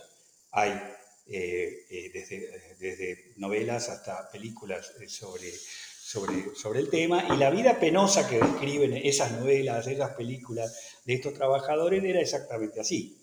Hay 0.52 0.80
desde, 1.26 2.76
desde, 2.78 3.32
novelas 3.36 3.88
hasta 3.88 4.30
películas 4.30 4.92
sobre 5.08 5.52
sobre, 6.10 6.56
sobre 6.56 6.80
el 6.80 6.90
tema 6.90 7.28
y 7.32 7.36
la 7.36 7.50
vida 7.50 7.78
penosa 7.78 8.28
que 8.28 8.40
describen 8.40 8.96
esas 8.96 9.30
novelas, 9.30 9.86
esas 9.86 10.10
películas 10.16 10.98
de 11.04 11.14
estos 11.14 11.34
trabajadores 11.34 12.02
era 12.02 12.20
exactamente 12.20 12.80
así. 12.80 13.16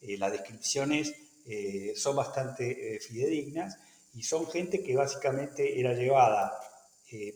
Eh, 0.00 0.16
las 0.18 0.30
descripciones 0.30 1.12
eh, 1.44 1.94
son 1.96 2.14
bastante 2.14 3.00
fidedignas 3.00 3.76
y 4.14 4.22
son 4.22 4.46
gente 4.46 4.84
que 4.84 4.94
básicamente 4.94 5.80
era 5.80 5.94
llevada 5.94 6.52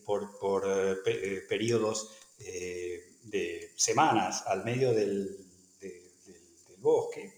por, 0.05 0.38
por 0.38 1.03
periodos 1.49 2.12
de 2.38 3.72
semanas 3.77 4.44
al 4.46 4.64
medio 4.64 4.92
del, 4.94 5.37
del 5.81 6.77
bosque, 6.79 7.33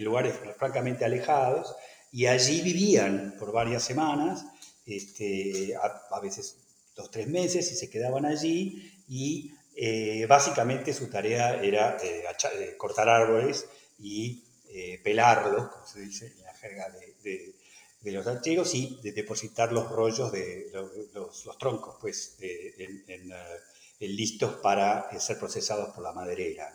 lugares 0.00 0.36
francamente 0.56 1.04
alejados, 1.04 1.74
y 2.12 2.26
allí 2.26 2.60
vivían 2.62 3.34
por 3.38 3.52
varias 3.52 3.82
semanas, 3.82 4.44
este, 4.86 5.74
a, 5.76 6.20
veces 6.20 6.56
dos, 7.00 7.10
tres 7.10 7.26
meses, 7.28 7.70
y 7.72 7.76
se 7.76 7.90
quedaban 7.90 8.24
allí 8.26 8.92
y 9.08 9.52
eh, 9.76 10.26
básicamente 10.26 10.92
su 10.92 11.08
tarea 11.08 11.62
era 11.62 11.96
eh, 12.02 12.22
eh, 12.58 12.74
cortar 12.76 13.08
árboles 13.08 13.66
y 13.98 14.44
pelarlos, 15.02 15.68
como 15.68 15.86
se 15.86 16.00
dice 16.00 16.26
en 16.26 16.44
la 16.44 16.54
jerga 16.54 16.88
de, 17.22 17.54
los 18.12 18.26
archegos, 18.26 18.74
y 18.74 19.00
de 19.02 19.12
depositar 19.12 19.72
los 19.72 19.90
rollos 19.90 20.30
de 20.30 20.70
los, 21.12 21.58
troncos 21.58 21.96
pues, 22.00 22.36
listos 23.98 24.54
para 24.62 25.10
ser 25.18 25.38
procesados 25.38 25.92
por 25.92 26.04
la 26.04 26.12
maderera. 26.12 26.72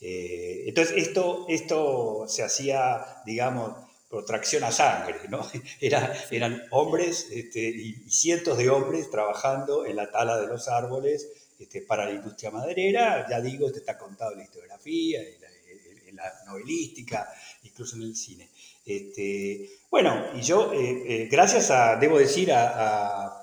entonces 0.00 0.94
esto, 0.96 1.46
esto 1.48 2.26
se 2.28 2.44
hacía, 2.44 3.04
digamos, 3.26 3.74
tracción 4.22 4.64
a 4.64 4.70
sangre, 4.70 5.20
¿no? 5.28 5.48
Era, 5.80 6.14
eran 6.30 6.62
hombres 6.70 7.28
este, 7.30 7.60
y 7.60 7.94
cientos 8.10 8.58
de 8.58 8.70
hombres 8.70 9.10
trabajando 9.10 9.86
en 9.86 9.96
la 9.96 10.10
tala 10.10 10.40
de 10.40 10.46
los 10.46 10.68
árboles 10.68 11.28
este, 11.58 11.82
para 11.82 12.04
la 12.04 12.12
industria 12.12 12.50
maderera, 12.50 13.26
ya 13.28 13.40
digo, 13.40 13.70
te 13.70 13.78
está 13.78 13.96
contado 13.96 14.32
en 14.32 14.38
la 14.38 14.44
historiografía, 14.44 15.20
en 15.22 15.40
la, 15.40 16.32
novelística, 16.46 17.28
incluso 17.64 17.96
en 17.96 18.02
el 18.02 18.14
cine. 18.14 18.48
Este, 18.84 19.78
bueno, 19.90 20.26
y 20.34 20.42
yo, 20.42 20.72
eh, 20.72 21.02
eh, 21.06 21.28
gracias 21.28 21.70
a, 21.72 21.96
debo 21.96 22.18
decir, 22.18 22.52
a, 22.52 23.40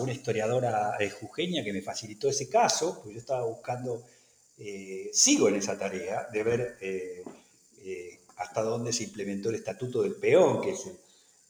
una 0.00 0.12
historiadora 0.12 0.96
eh, 0.98 1.10
jujeña 1.10 1.62
que 1.62 1.72
me 1.74 1.82
facilitó 1.82 2.28
ese 2.28 2.48
caso, 2.48 3.02
pues 3.02 3.14
yo 3.14 3.20
estaba 3.20 3.44
buscando, 3.44 4.04
sigo 5.12 5.48
en 5.48 5.56
esa 5.56 5.78
tarea 5.78 6.26
de 6.32 6.42
ver 6.42 6.78
hasta 8.38 8.62
dónde 8.62 8.92
se 8.92 9.04
implementó 9.04 9.50
el 9.50 9.56
Estatuto 9.56 10.02
del 10.02 10.14
Peón, 10.14 10.60
que 10.60 10.70
es 10.70 10.90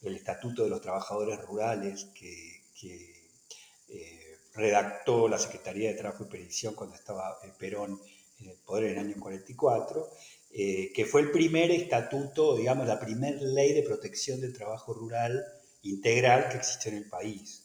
el, 0.02 0.16
Estatuto 0.16 0.64
de 0.64 0.70
los 0.70 0.80
Trabajadores 0.80 1.40
Rurales 1.42 2.06
que, 2.14 2.62
eh, 2.82 4.38
redactó 4.54 5.28
la 5.28 5.38
Secretaría 5.38 5.90
de 5.90 5.98
Trabajo 5.98 6.24
y 6.24 6.28
Previsión 6.28 6.74
cuando 6.74 6.96
estaba 6.96 7.38
el 7.44 7.52
Perón 7.52 8.00
en 8.40 8.48
el 8.48 8.56
poder 8.56 8.84
en 8.84 8.92
el 8.92 9.06
año 9.06 9.14
44, 9.20 10.10
eh, 10.50 10.90
que 10.92 11.04
fue 11.04 11.20
el 11.20 11.30
primer 11.30 11.70
estatuto, 11.70 12.56
digamos, 12.56 12.86
la 12.86 12.98
primera 12.98 13.40
ley 13.40 13.72
de 13.72 13.82
protección 13.82 14.40
del 14.40 14.52
trabajo 14.52 14.94
rural 14.94 15.44
integral 15.82 16.48
que 16.48 16.56
existió 16.56 16.90
en 16.90 16.98
el 16.98 17.08
país. 17.08 17.64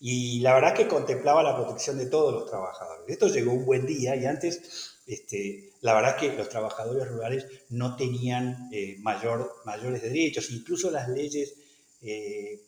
Y 0.00 0.40
la 0.40 0.54
verdad 0.54 0.74
que 0.74 0.88
contemplaba 0.88 1.42
la 1.42 1.56
protección 1.56 1.98
de 1.98 2.06
todos 2.06 2.32
los 2.32 2.46
trabajadores. 2.46 3.04
Esto 3.08 3.28
llegó 3.28 3.52
un 3.52 3.64
buen 3.64 3.86
día 3.86 4.16
y 4.16 4.26
antes 4.26 4.95
este, 5.06 5.72
la 5.82 5.94
verdad 5.94 6.16
que 6.16 6.32
los 6.32 6.48
trabajadores 6.48 7.08
rurales 7.08 7.46
no 7.68 7.96
tenían 7.96 8.68
eh, 8.72 8.96
mayor, 8.98 9.62
mayores 9.64 10.02
derechos, 10.02 10.50
incluso 10.50 10.90
las 10.90 11.08
leyes 11.08 11.54
eh, 12.02 12.64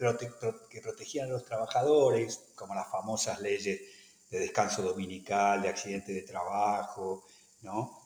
que 0.71 0.81
protegían 0.81 1.29
a 1.29 1.33
los 1.33 1.45
trabajadores, 1.45 2.41
como 2.55 2.77
las 2.77 2.89
famosas 2.89 3.41
leyes 3.41 3.81
de 4.31 4.39
descanso 4.39 4.83
dominical, 4.83 5.63
de 5.63 5.69
accidente 5.69 6.13
de 6.13 6.23
trabajo. 6.23 7.27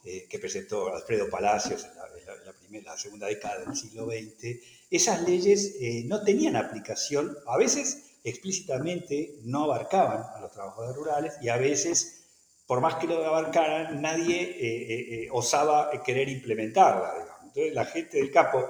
Eh, 0.04 0.26
que 0.28 0.38
presentó 0.38 0.92
Alfredo 0.92 1.28
Palacios 1.28 1.84
en 1.84 1.94
la, 1.94 2.52
primera, 2.58 2.92
la, 2.92 2.98
segunda 2.98 3.26
década 3.26 3.60
del 3.60 3.76
siglo 3.76 4.06
XX, 4.06 4.58
esas 4.90 5.28
leyes 5.28 5.76
no 6.06 6.24
tenían 6.24 6.56
aplicación, 6.56 7.36
a 7.46 7.58
veces 7.58 8.14
explícitamente 8.24 9.36
no 9.44 9.64
abarcaban 9.64 10.24
a 10.34 10.40
los 10.40 10.52
trabajadores 10.52 10.96
rurales 10.96 11.34
y 11.42 11.50
a 11.50 11.58
veces 11.58 12.21
por 12.66 12.80
más 12.80 12.94
que 12.96 13.06
lo 13.06 13.24
abarcaran, 13.24 14.00
nadie 14.00 14.40
eh, 14.42 14.56
eh, 14.60 15.24
eh, 15.24 15.28
osaba 15.32 15.90
querer 16.02 16.28
implementarla. 16.28 17.12
Entonces 17.42 17.74
la 17.74 17.84
gente 17.84 18.18
del 18.18 18.30
campo, 18.30 18.66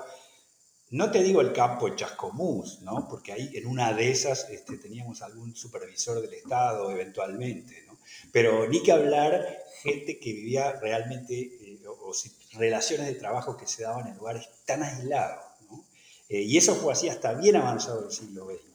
no 0.91 1.11
te 1.11 1.23
digo 1.23 1.41
el 1.41 1.53
campo 1.53 1.89
en 1.89 1.97
Chascomús, 1.97 2.81
¿no? 2.83 3.07
porque 3.09 3.33
ahí 3.33 3.51
en 3.55 3.67
una 3.67 3.93
de 3.93 4.11
esas 4.11 4.49
este, 4.51 4.79
teníamos 4.79 5.23
algún 5.23 5.55
supervisor 5.55 6.21
del 6.21 6.35
Estado 6.35 6.91
eventualmente, 6.91 7.85
¿no? 7.87 7.99
pero 8.33 8.69
ni 8.69 8.83
que 8.83 8.93
hablar 8.93 9.63
gente 9.83 10.19
que 10.19 10.33
vivía 10.33 10.73
realmente, 10.81 11.81
o, 11.87 12.13
relaciones 12.59 13.07
de 13.07 13.15
trabajo 13.15 13.57
que 13.57 13.67
se 13.67 13.83
daban 13.83 14.09
en 14.09 14.17
lugares 14.17 14.49
tan 14.65 14.83
aislados. 14.83 15.45
y 16.29 16.57
eso 16.57 16.75
fue 16.75 16.93
así 16.93 17.09
hasta 17.09 17.35
bien 17.35 17.57
avanzado 17.57 18.07
el 18.07 18.13
siglo 18.13 18.47
XX. 18.47 18.72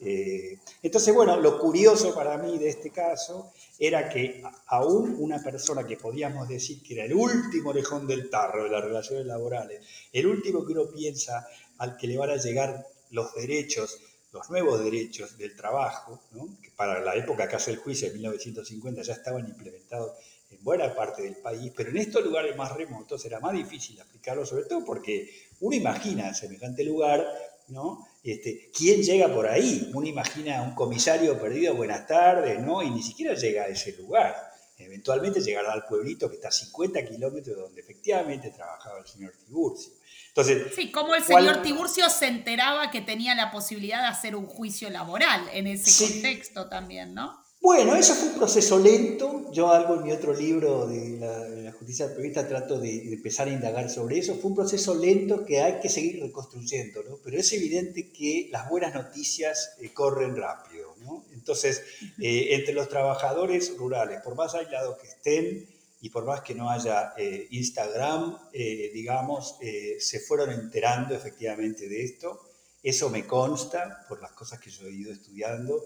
Eh, 0.00 0.58
entonces, 0.82 1.12
bueno, 1.12 1.36
lo 1.36 1.58
curioso 1.58 2.14
para 2.14 2.38
mí 2.38 2.56
de 2.58 2.68
este 2.68 2.90
caso 2.90 3.52
era 3.78 4.08
que 4.08 4.42
aún 4.66 5.16
una 5.18 5.42
persona 5.42 5.84
que 5.86 5.96
podíamos 5.96 6.48
decir 6.48 6.82
que 6.82 6.94
era 6.94 7.04
el 7.04 7.14
último 7.14 7.70
orejón 7.70 8.06
del 8.06 8.30
tarro 8.30 8.64
de 8.64 8.70
las 8.70 8.84
relaciones 8.84 9.26
laborales, 9.26 9.82
el 10.12 10.26
último 10.26 10.64
que 10.64 10.72
uno 10.72 10.88
piensa 10.88 11.46
al 11.78 11.96
que 11.96 12.06
le 12.06 12.16
van 12.16 12.30
a 12.30 12.36
llegar 12.36 12.86
los 13.10 13.34
derechos, 13.34 14.00
los 14.32 14.48
nuevos 14.50 14.82
derechos 14.84 15.36
del 15.36 15.56
trabajo, 15.56 16.20
que 16.62 16.70
para 16.70 17.00
la 17.00 17.16
época 17.16 17.48
que 17.48 17.56
hace 17.56 17.72
el 17.72 17.78
juicio 17.78 18.08
de 18.08 18.14
1950 18.14 19.02
ya 19.02 19.14
estaban 19.14 19.48
implementados 19.48 20.12
en 20.50 20.62
buena 20.62 20.94
parte 20.94 21.22
del 21.22 21.36
país, 21.36 21.72
pero 21.76 21.90
en 21.90 21.98
estos 21.98 22.24
lugares 22.24 22.56
más 22.56 22.74
remotos 22.74 23.24
era 23.24 23.40
más 23.40 23.52
difícil 23.52 24.00
aplicarlo, 24.00 24.46
sobre 24.46 24.64
todo 24.64 24.84
porque 24.84 25.48
uno 25.60 25.76
imagina 25.76 26.32
semejante 26.34 26.84
lugar, 26.84 27.26
¿no? 27.68 28.07
Este, 28.22 28.70
¿Quién 28.76 29.02
llega 29.02 29.32
por 29.32 29.46
ahí? 29.46 29.90
Uno 29.94 30.06
imagina 30.06 30.58
a 30.58 30.62
un 30.62 30.74
comisario 30.74 31.40
perdido, 31.40 31.74
buenas 31.74 32.06
tardes, 32.06 32.60
¿no? 32.60 32.82
Y 32.82 32.90
ni 32.90 33.02
siquiera 33.02 33.34
llega 33.34 33.64
a 33.64 33.68
ese 33.68 33.92
lugar. 33.96 34.34
Eventualmente 34.76 35.40
llegará 35.40 35.72
al 35.72 35.84
pueblito 35.86 36.28
que 36.28 36.36
está 36.36 36.48
a 36.48 36.52
50 36.52 37.04
kilómetros 37.04 37.56
de 37.56 37.62
donde 37.62 37.80
efectivamente 37.80 38.50
trabajaba 38.50 39.00
el 39.00 39.06
señor 39.06 39.32
Tiburcio. 39.44 39.92
Entonces, 40.28 40.72
sí, 40.74 40.92
como 40.92 41.14
el 41.16 41.24
señor 41.24 41.62
Tiburcio 41.62 42.08
se 42.08 42.26
enteraba 42.26 42.90
que 42.90 43.00
tenía 43.00 43.34
la 43.34 43.50
posibilidad 43.50 44.02
de 44.02 44.06
hacer 44.06 44.36
un 44.36 44.46
juicio 44.46 44.88
laboral 44.88 45.48
en 45.52 45.66
ese 45.66 46.04
contexto 46.04 46.68
también, 46.68 47.12
¿no? 47.12 47.42
Bueno, 47.60 47.96
eso 47.96 48.14
fue 48.14 48.28
un 48.28 48.34
proceso 48.36 48.78
lento. 48.78 49.50
Yo 49.52 49.72
algo 49.72 49.96
en 49.96 50.04
mi 50.04 50.12
otro 50.12 50.32
libro 50.32 50.86
de 50.86 51.18
la, 51.18 51.72
justicia 51.72 52.12
prevista 52.12 52.46
trato 52.46 52.78
de, 52.78 53.12
empezar 53.12 53.48
a 53.48 53.52
indagar 53.52 53.90
sobre 53.90 54.18
eso. 54.18 54.36
Fue 54.36 54.50
un 54.50 54.56
proceso 54.56 54.94
lento 54.94 55.44
que 55.44 55.60
hay 55.60 55.80
que 55.80 55.88
seguir 55.88 56.20
reconstruyendo, 56.22 57.02
¿no? 57.02 57.18
Pero 57.22 57.38
es 57.38 57.52
evidente 57.52 58.12
que 58.12 58.48
las 58.52 58.68
buenas 58.68 58.94
noticias 58.94 59.76
eh, 59.80 59.92
corren 59.92 60.36
rápido, 60.36 60.94
¿no? 61.00 61.24
Entonces, 61.32 61.82
eh, 62.20 62.48
entre 62.50 62.74
los 62.74 62.88
trabajadores 62.88 63.76
rurales, 63.76 64.20
por 64.22 64.36
más 64.36 64.54
aislados 64.54 64.98
que 64.98 65.08
estén 65.08 65.68
y 66.00 66.10
por 66.10 66.24
más 66.24 66.42
que 66.42 66.54
no 66.54 66.70
haya 66.70 67.12
eh, 67.16 67.48
Instagram, 67.50 68.38
digamos, 68.52 69.56
se 69.98 70.20
fueron 70.20 70.50
enterando 70.50 71.14
efectivamente 71.14 71.88
de 71.88 72.04
esto. 72.04 72.40
Eso 72.82 73.10
me 73.10 73.26
consta 73.26 74.06
por 74.08 74.22
las 74.22 74.32
cosas 74.32 74.60
que 74.60 74.70
yo 74.70 74.86
he 74.86 74.92
ido 74.92 75.12
estudiando. 75.12 75.84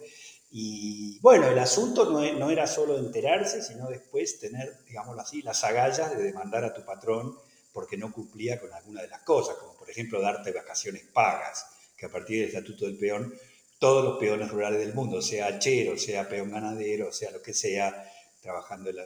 Y 0.55 1.19
bueno, 1.21 1.49
el 1.49 1.59
asunto 1.59 2.11
no, 2.11 2.51
era 2.51 2.67
solo 2.67 2.99
enterarse, 2.99 3.63
sino 3.63 3.89
después 3.89 4.39
tener, 4.39 4.85
digámoslo 4.87 5.23
así, 5.23 5.41
las 5.41 5.65
agallas 5.65 6.15
de 6.15 6.23
demandar 6.23 6.63
a 6.63 6.75
tu 6.75 6.85
patrón 6.85 7.39
porque 7.73 7.97
no 7.97 8.13
cumplía 8.13 8.61
con 8.61 8.71
alguna 8.71 9.01
de 9.01 9.09
las 9.09 9.23
cosas, 9.23 9.57
como 9.57 9.75
por 9.75 9.89
ejemplo 9.89 10.21
darte 10.21 10.53
vacaciones 10.53 11.05
pagas, 11.11 11.65
que 11.97 12.05
a 12.05 12.11
partir 12.11 12.41
del 12.41 12.49
Estatuto 12.49 12.85
del 12.85 12.99
Peón, 12.99 13.35
todos 13.79 14.05
los 14.05 14.19
peones 14.19 14.51
rurales 14.51 14.81
del 14.81 14.93
mundo, 14.93 15.23
sea 15.23 15.47
hachero, 15.47 15.97
sea 15.97 16.29
peón 16.29 16.51
ganadero, 16.51 17.11
sea 17.13 17.31
lo 17.31 17.41
que 17.41 17.55
sea, 17.55 18.13
trabajando 18.43 18.91
en 18.91 18.97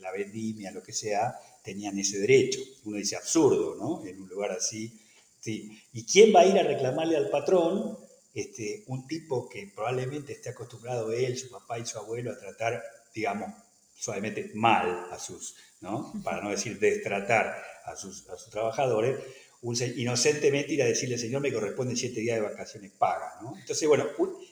la, 0.00 0.12
vendimia, 0.12 0.72
lo 0.72 0.82
que 0.82 0.94
sea, 0.94 1.38
tenían 1.62 1.98
ese 1.98 2.18
derecho. 2.18 2.60
Uno 2.84 2.96
dice 2.96 3.16
absurdo, 3.16 3.74
¿no? 3.74 4.06
En 4.06 4.22
un 4.22 4.28
lugar 4.28 4.52
así. 4.52 4.98
Sí. 5.38 5.78
¿Y 5.92 6.06
quién 6.06 6.34
va 6.34 6.40
a 6.40 6.46
ir 6.46 6.58
a 6.58 6.62
reclamarle 6.62 7.16
al 7.16 7.28
patrón 7.28 8.05
este, 8.36 8.84
un 8.88 9.06
tipo 9.06 9.48
que 9.48 9.72
probablemente 9.74 10.34
esté 10.34 10.50
acostumbrado 10.50 11.10
él, 11.10 11.38
su 11.38 11.48
papá 11.48 11.78
y 11.78 11.86
su 11.86 11.96
abuelo 11.96 12.30
a 12.30 12.38
tratar, 12.38 12.82
digamos, 13.14 13.50
suavemente 13.94 14.50
mal 14.52 15.08
a 15.10 15.18
sus, 15.18 15.56
¿no? 15.80 16.12
para 16.22 16.42
no 16.42 16.50
decir 16.50 16.78
destratar 16.78 17.56
a 17.86 17.96
sus, 17.96 18.28
a 18.28 18.36
sus 18.36 18.50
trabajadores, 18.50 19.18
un, 19.62 19.74
inocentemente 19.96 20.74
ir 20.74 20.82
a 20.82 20.86
decirle, 20.86 21.16
señor, 21.16 21.40
me 21.40 21.50
corresponde 21.50 21.96
siete 21.96 22.20
días 22.20 22.36
de 22.36 22.42
vacaciones 22.42 22.92
pagas. 22.92 23.40
¿no? 23.40 23.56
Entonces, 23.58 23.88
bueno, 23.88 24.04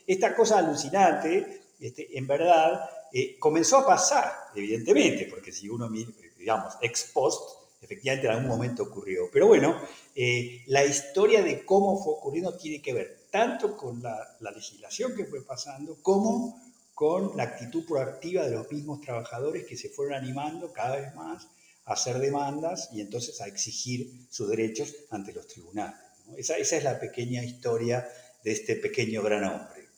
esta 0.07 0.35
cosa 0.35 0.57
alucinante, 0.57 1.61
este, 1.79 2.17
en 2.17 2.25
verdad, 2.25 2.89
eh, 3.13 3.37
comenzó 3.37 3.77
a 3.77 3.85
pasar, 3.85 4.33
evidentemente, 4.55 5.27
porque 5.29 5.51
si 5.51 5.69
uno, 5.69 5.91
digamos, 6.39 6.73
ex 6.81 7.11
post, 7.13 7.51
efectivamente 7.83 8.25
en 8.25 8.33
algún 8.33 8.47
momento 8.47 8.81
ocurrió. 8.81 9.29
Pero 9.31 9.45
bueno, 9.45 9.79
eh, 10.15 10.63
la 10.65 10.83
historia 10.83 11.43
de 11.43 11.63
cómo 11.63 12.03
fue 12.03 12.13
ocurriendo 12.13 12.57
tiene 12.57 12.81
que 12.81 12.93
ver 12.93 13.24
tanto 13.35 13.75
con 13.75 14.01
la, 14.01 14.37
legislación 14.39 15.13
que 15.13 15.25
fue 15.25 15.43
pasando 15.45 15.97
como 16.01 16.57
con 16.93 17.35
la 17.35 17.43
actitud 17.43 17.85
proactiva 17.85 18.45
de 18.45 18.51
los 18.51 18.71
mismos 18.71 19.01
trabajadores 19.01 19.65
que 19.65 19.75
se 19.75 19.89
fueron 19.89 20.13
animando 20.13 20.71
cada 20.71 20.95
vez 20.95 21.13
más 21.15 21.45
a 21.83 21.91
hacer 21.91 22.19
demandas 22.19 22.87
y 22.93 23.01
entonces 23.01 23.41
a 23.41 23.47
exigir 23.47 24.09
sus 24.29 24.47
derechos 24.47 24.95
ante 25.09 25.33
los 25.33 25.47
tribunales. 25.47 25.99
Esa, 26.37 26.55
esa, 26.55 26.77
es 26.77 26.85
la 26.85 26.97
pequeña 26.97 27.43
historia 27.43 28.07
de 28.41 28.53
este 28.53 28.77
pequeño 28.77 29.21
gran 29.21 29.43
hombre. 29.43 29.89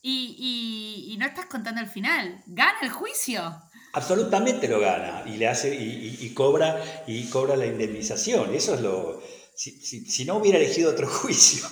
Y, 0.00 1.14
no 1.18 1.26
estás 1.26 1.44
contando 1.44 1.82
el 1.82 1.88
final. 1.88 2.42
Gana 2.46 2.78
el 2.80 2.88
juicio. 2.88 3.42
Absolutamente 3.92 4.68
lo 4.68 4.80
gana 4.80 5.22
y 5.26 5.36
le 5.36 5.48
hace 5.48 5.74
y, 5.74 6.32
cobra 6.32 6.82
y 7.06 7.28
cobra 7.28 7.56
la 7.56 7.66
indemnización. 7.66 8.54
Eso 8.54 8.74
es 8.74 8.80
lo. 8.80 9.22
Si, 9.54 10.24
no 10.24 10.36
hubiera 10.36 10.58
elegido 10.58 10.90
otro 10.90 11.06
juicio. 11.10 11.68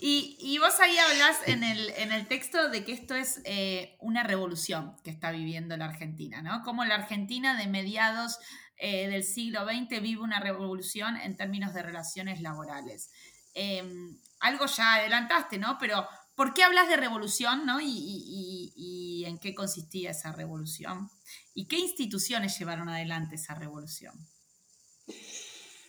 Y, 0.00 0.58
vos 0.58 0.78
ahí 0.80 0.96
hablás 0.96 1.36
en 1.46 1.64
el, 1.64 1.90
en 1.96 2.12
el 2.12 2.26
texto 2.28 2.70
de 2.70 2.84
que 2.84 2.92
esto 2.92 3.14
es 3.14 3.40
eh, 3.44 3.96
una 4.00 4.22
revolución 4.22 4.96
que 5.04 5.10
está 5.10 5.30
viviendo 5.30 5.76
la 5.76 5.86
Argentina, 5.86 6.40
¿no? 6.42 6.62
Como 6.62 6.84
la 6.84 6.94
Argentina 6.94 7.58
de 7.58 7.66
mediados 7.66 8.38
eh, 8.80 9.08
del 9.08 9.24
siglo 9.24 9.64
XX 9.64 10.00
vive 10.00 10.22
una 10.22 10.38
revolución 10.38 11.16
en 11.16 11.36
términos 11.36 11.74
de 11.74 11.82
relaciones 11.82 12.40
laborales. 12.40 13.10
Em, 13.54 14.16
algo 14.38 14.66
ya 14.66 14.94
adelantaste, 14.94 15.58
¿no? 15.58 15.78
Pero 15.80 16.06
¿por 16.36 16.54
qué 16.54 16.62
hablas 16.62 16.88
de 16.88 16.96
revolución, 16.96 17.66
¿no? 17.66 17.80
Y, 17.80 19.24
en 19.26 19.38
qué 19.38 19.54
consistía 19.54 20.12
esa 20.12 20.32
revolución? 20.32 21.10
¿Y 21.54 21.66
qué 21.66 21.78
instituciones 21.78 22.56
llevaron 22.58 22.88
adelante 22.88 23.34
esa 23.34 23.54
revolución? 23.54 24.14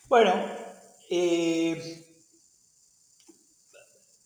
Bueno, 0.08 0.34
eh, 1.10 2.06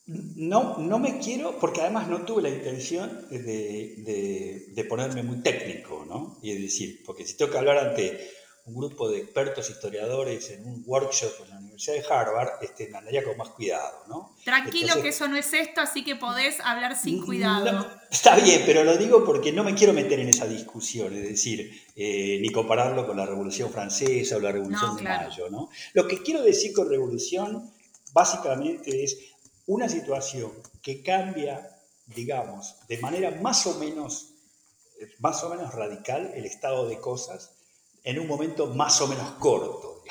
no, 0.06 0.78
no 0.80 1.00
me 1.00 1.20
quiero, 1.20 1.58
porque 1.60 1.82
además 1.82 2.10
no 2.10 2.26
tuve 2.26 2.42
la 2.42 2.50
intención 2.50 3.28
de, 3.30 4.68
de, 4.74 4.84
ponerme 4.86 5.24
muy 5.24 5.42
técnico, 5.42 6.06
¿no? 6.06 6.40
Y 6.42 6.54
decir, 6.62 7.02
porque 7.06 7.26
si 7.26 7.38
tengo 7.38 7.52
que 7.52 7.58
hablar 7.58 7.78
ante 7.78 8.30
un 8.66 8.76
grupo 8.76 9.10
de 9.10 9.18
expertos 9.18 9.70
historiadores 9.70 10.50
en 10.52 10.66
un 10.66 10.84
workshop 10.86 11.32
en 11.44 11.50
la 11.50 11.58
Universidad 11.58 11.96
de 11.96 12.14
Harvard, 12.14 12.50
este, 12.64 12.88
me 12.88 12.98
andaría 12.98 13.22
con 13.22 13.36
más 13.36 13.50
cuidado, 13.50 14.06
¿no? 14.08 14.38
Tranquilo 14.46 15.02
que 15.02 15.10
eso 15.10 15.28
no 15.28 15.36
es 15.36 15.52
esto, 15.54 15.82
así 15.82 16.06
que 16.06 16.16
podés 16.16 16.62
hablar 16.62 16.98
sin 16.98 17.26
cuidado. 17.26 17.86
está 18.10 18.38
bien, 18.38 18.64
pero 18.66 18.86
lo 18.86 18.96
digo 18.96 19.26
porque 19.26 19.52
no 19.52 19.66
me 19.66 19.76
quiero 19.76 19.92
meter 19.92 20.20
en 20.22 20.30
esa 20.30 20.48
discusión, 20.48 21.14
es 21.14 21.24
decir, 21.24 21.84
eh, 21.96 22.40
ni 22.42 22.52
compararlo 22.52 23.06
con 23.06 23.18
la 23.18 23.26
Revolución 23.26 23.70
Francesa 23.70 24.38
o 24.38 24.40
la 24.40 24.54
Revolución 24.54 24.96
de 24.96 25.04
Mayo, 25.04 25.50
¿no? 25.50 25.70
Lo 25.94 26.08
que 26.08 26.24
quiero 26.24 26.42
decir 26.42 26.72
con 26.72 26.90
revolución, 26.90 27.70
básicamente, 28.14 29.04
es 29.04 29.18
una 29.66 29.90
situación 29.90 30.54
que 30.82 31.04
cambia, 31.04 31.70
digamos, 32.06 32.76
de 32.88 32.98
manera 33.00 33.32
más 33.42 33.68
o 33.68 33.78
menos, 33.78 34.30
más 35.20 35.44
o 35.44 35.50
menos 35.50 35.74
radical 35.74 36.32
el 36.34 36.46
estado 36.46 36.88
de 36.88 36.98
cosas 37.00 37.58
en 38.04 38.20
un 38.20 38.28
momento 38.28 38.68
más 38.68 39.00
o 39.02 39.08
menos 39.08 39.32
corto. 39.34 40.04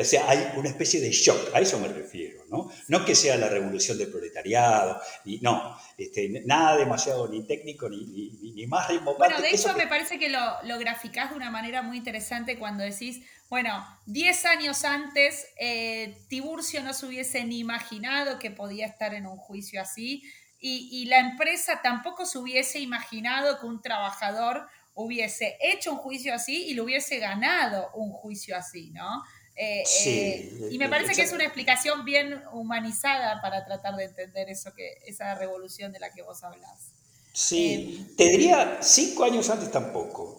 O 0.00 0.04
sea, 0.04 0.28
hay 0.28 0.52
una 0.56 0.68
especie 0.68 1.00
de 1.00 1.10
shock, 1.10 1.54
a 1.54 1.60
eso 1.60 1.78
me 1.78 1.88
refiero, 1.88 2.44
¿no? 2.48 2.70
No 2.88 3.04
que 3.04 3.14
sea 3.14 3.36
la 3.36 3.48
revolución 3.48 3.98
del 3.98 4.10
proletariado, 4.10 5.00
ni, 5.24 5.38
no, 5.38 5.76
este, 5.98 6.28
nada 6.44 6.76
demasiado 6.76 7.28
ni 7.28 7.44
técnico 7.44 7.88
ni, 7.88 8.30
ni, 8.54 8.66
más 8.66 8.88
ritmo. 8.88 9.16
Bueno, 9.16 9.40
de 9.40 9.50
hecho 9.50 9.74
me 9.74 9.86
parece 9.86 10.18
que 10.18 10.28
lo, 10.28 10.40
lo 10.62 10.78
graficás 10.78 11.30
de 11.30 11.36
una 11.36 11.50
manera 11.50 11.82
muy 11.82 11.96
interesante 11.96 12.58
cuando 12.58 12.84
decís, 12.84 13.24
bueno, 13.48 13.84
10 14.06 14.44
años 14.46 14.84
antes 14.84 15.48
eh, 15.58 16.18
Tiburcio 16.28 16.82
no 16.82 16.94
se 16.94 17.06
hubiese 17.06 17.44
ni 17.44 17.58
imaginado 17.58 18.38
que 18.38 18.50
podía 18.50 18.86
estar 18.86 19.14
en 19.14 19.26
un 19.26 19.36
juicio 19.36 19.80
así 19.80 20.22
y, 20.60 20.88
y 20.90 21.06
la 21.06 21.18
empresa 21.18 21.80
tampoco 21.82 22.26
se 22.26 22.38
hubiese 22.38 22.78
imaginado 22.78 23.60
que 23.60 23.66
un 23.66 23.82
trabajador 23.82 24.66
hubiese 24.94 25.58
hecho 25.60 25.92
un 25.92 25.98
juicio 25.98 26.34
así 26.34 26.66
y 26.66 26.74
lo 26.74 26.84
hubiese 26.84 27.18
ganado 27.18 27.90
un 27.94 28.12
juicio 28.12 28.56
así, 28.56 28.90
¿no? 28.90 29.22
Eh, 29.56 29.84
eh, 30.06 30.68
y 30.70 30.78
me 30.78 30.88
parece 30.88 31.14
que 31.14 31.22
es 31.22 31.32
una 31.32 31.44
explicación 31.44 32.04
bien 32.04 32.42
humanizada 32.52 33.40
para 33.40 33.64
tratar 33.64 33.94
de 33.94 34.04
entender 34.04 34.48
eso 34.48 34.72
que, 34.74 34.98
esa 35.06 35.34
revolución 35.36 35.92
de 35.92 36.00
la 36.00 36.12
que 36.12 36.22
vos 36.22 36.42
hablas. 36.42 36.90
Sí, 37.32 38.06
eh, 38.10 38.14
te 38.16 38.28
diría 38.30 38.78
cinco 38.80 39.24
años 39.24 39.48
antes 39.50 39.70
tampoco. 39.70 40.38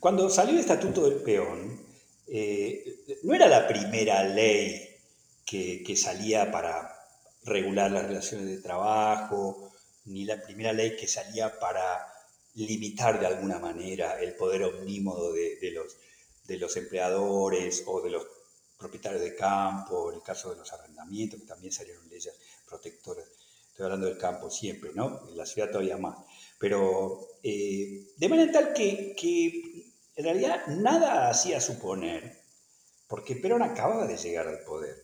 Cuando 0.00 0.30
salió 0.30 0.54
el 0.54 0.60
Estatuto 0.60 1.08
del 1.08 1.20
Peón, 1.20 1.82
no 3.22 3.34
era 3.34 3.48
la 3.48 3.68
primera 3.68 4.24
ley 4.24 4.96
que, 5.44 5.82
que 5.82 5.96
salía 5.96 6.50
para 6.50 6.90
regular 7.44 7.90
las 7.90 8.06
relaciones 8.06 8.46
de 8.46 8.58
trabajo, 8.58 9.72
ni 10.06 10.24
la 10.24 10.42
primera 10.42 10.72
ley 10.72 10.96
que 10.96 11.06
salía 11.06 11.58
para 11.58 12.13
limitar 12.54 13.18
de 13.18 13.26
alguna 13.26 13.58
manera 13.58 14.20
el 14.20 14.34
poder 14.34 14.64
omnímodo 14.64 15.32
de, 15.32 15.70
los, 15.72 15.96
de 16.44 16.56
los 16.58 16.76
empleadores 16.76 17.82
o 17.86 18.00
de 18.00 18.10
los 18.10 18.26
propietarios 18.78 19.22
de 19.22 19.34
campo, 19.34 20.10
en 20.10 20.16
el 20.16 20.22
caso 20.22 20.50
de 20.50 20.56
los 20.56 20.72
arrendamientos, 20.72 21.40
que 21.40 21.46
también 21.46 21.72
salieron 21.72 22.08
leyes 22.08 22.34
protectoras. 22.66 23.26
Estoy 23.68 23.84
hablando 23.84 24.06
del 24.06 24.18
campo 24.18 24.50
siempre, 24.50 24.90
¿no? 24.94 25.28
En 25.28 25.36
la 25.36 25.46
ciudad 25.46 25.68
todavía 25.68 25.96
más. 25.96 26.16
Pero 26.58 27.26
eh, 27.42 28.06
de 28.16 28.28
manera 28.28 28.52
tal 28.52 28.72
que, 28.72 29.16
que, 29.18 29.92
en 30.16 30.24
realidad 30.24 30.66
nada 30.68 31.28
hacía 31.28 31.60
suponer, 31.60 32.40
porque 33.08 33.36
Perón 33.36 33.62
acababa 33.62 34.06
de 34.06 34.16
llegar 34.16 34.46
al 34.46 34.60
poder 34.60 35.02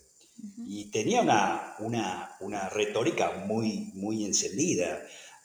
y 0.67 0.91
tenía 0.91 1.21
una, 1.23 1.75
una, 1.81 2.37
una 2.41 2.69
retórica 2.69 3.33
muy, 3.47 3.91
muy 3.95 4.25
encendida. 4.25 5.03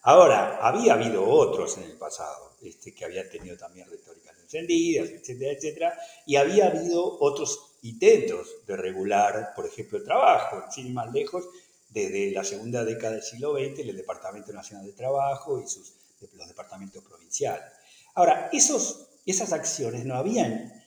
Ahora, 0.08 0.60
había 0.62 0.94
habido 0.94 1.28
otros 1.28 1.80
en 1.80 1.86
el 1.86 1.98
pasado 1.98 2.52
este, 2.62 2.94
que 2.94 3.06
habían 3.06 3.28
tenido 3.28 3.58
también 3.58 3.90
retóricas 3.90 4.38
encendidas, 4.40 5.10
etcétera, 5.10 5.52
etcétera, 5.52 6.00
y 6.28 6.36
había 6.36 6.68
habido 6.68 7.18
otros 7.20 7.78
intentos 7.82 8.66
de 8.68 8.78
regular, 8.78 9.54
por 9.56 9.66
ejemplo, 9.66 9.98
el 9.98 10.04
trabajo, 10.04 10.64
sin 10.72 10.88
ir 10.88 10.94
más 10.94 11.12
lejos, 11.12 11.46
desde 11.90 12.30
la 12.30 12.44
segunda 12.44 12.86
década 12.86 13.14
del 13.14 13.24
siglo 13.24 13.54
XX, 13.54 13.80
el 13.80 13.98
Departamento 13.98 14.54
Nacional 14.54 14.86
de 14.86 14.94
Trabajo 14.94 15.60
y 15.60 15.68
sus, 15.68 15.94
los 16.34 16.48
departamentos 16.48 17.04
provinciales. 17.04 17.66
Ahora, 18.14 18.50
esos, 18.54 19.08
esas 19.26 19.54
acciones 19.54 20.06
no 20.06 20.14
habían 20.14 20.84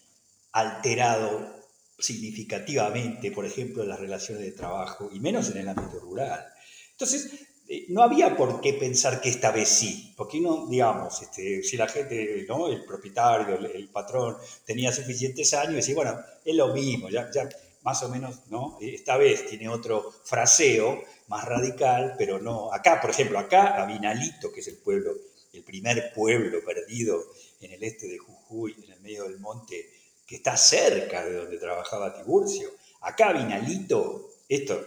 alterado 0.52 1.58
significativamente, 1.98 3.32
por 3.32 3.46
ejemplo, 3.46 3.82
las 3.82 3.98
relaciones 3.98 4.44
de 4.44 4.52
trabajo, 4.52 5.10
y 5.12 5.18
menos 5.18 5.50
en 5.50 5.56
el 5.56 5.68
ámbito 5.68 5.98
rural. 5.98 6.46
Entonces, 6.92 7.48
no 7.88 8.02
había 8.02 8.36
por 8.36 8.60
qué 8.60 8.74
pensar 8.74 9.20
que 9.20 9.28
esta 9.28 9.50
vez 9.50 9.68
sí, 9.68 10.14
porque 10.16 10.40
no, 10.40 10.66
digamos, 10.66 11.20
este, 11.20 11.62
si 11.62 11.76
la 11.76 11.86
gente, 11.86 12.46
¿no? 12.48 12.68
el 12.68 12.84
propietario, 12.84 13.56
el, 13.56 13.88
patrón, 13.88 14.36
tenía 14.64 14.90
suficientes 14.90 15.52
años, 15.54 15.74
decía, 15.74 15.94
bueno, 15.94 16.18
es 16.44 16.54
lo 16.54 16.72
mismo, 16.72 17.10
ya, 17.10 17.30
ya 17.30 17.48
más 17.82 18.02
o 18.02 18.08
menos, 18.08 18.40
¿no? 18.48 18.78
Esta 18.80 19.16
vez 19.16 19.46
tiene 19.46 19.68
otro 19.68 20.12
fraseo 20.24 21.02
más 21.28 21.44
radical, 21.44 22.14
pero 22.18 22.38
no. 22.38 22.72
Acá, 22.72 23.00
por 23.00 23.10
ejemplo, 23.10 23.38
acá 23.38 23.82
a 23.82 23.86
que 23.86 24.60
es 24.60 24.68
el 24.68 24.78
pueblo, 24.78 25.12
el 25.52 25.62
primer 25.62 26.12
pueblo 26.14 26.64
perdido 26.64 27.22
en 27.60 27.72
el 27.72 27.82
este 27.82 28.08
de 28.08 28.18
Jujuy, 28.18 28.76
en 28.84 28.92
el 28.92 29.00
medio 29.00 29.24
del 29.24 29.38
monte, 29.38 29.90
que 30.26 30.36
está 30.36 30.56
cerca 30.56 31.24
de 31.24 31.34
donde 31.34 31.58
trabajaba 31.58 32.14
Tiburcio, 32.14 32.70
acá 33.00 33.32
Vinalito, 33.32 34.30
esto 34.48 34.84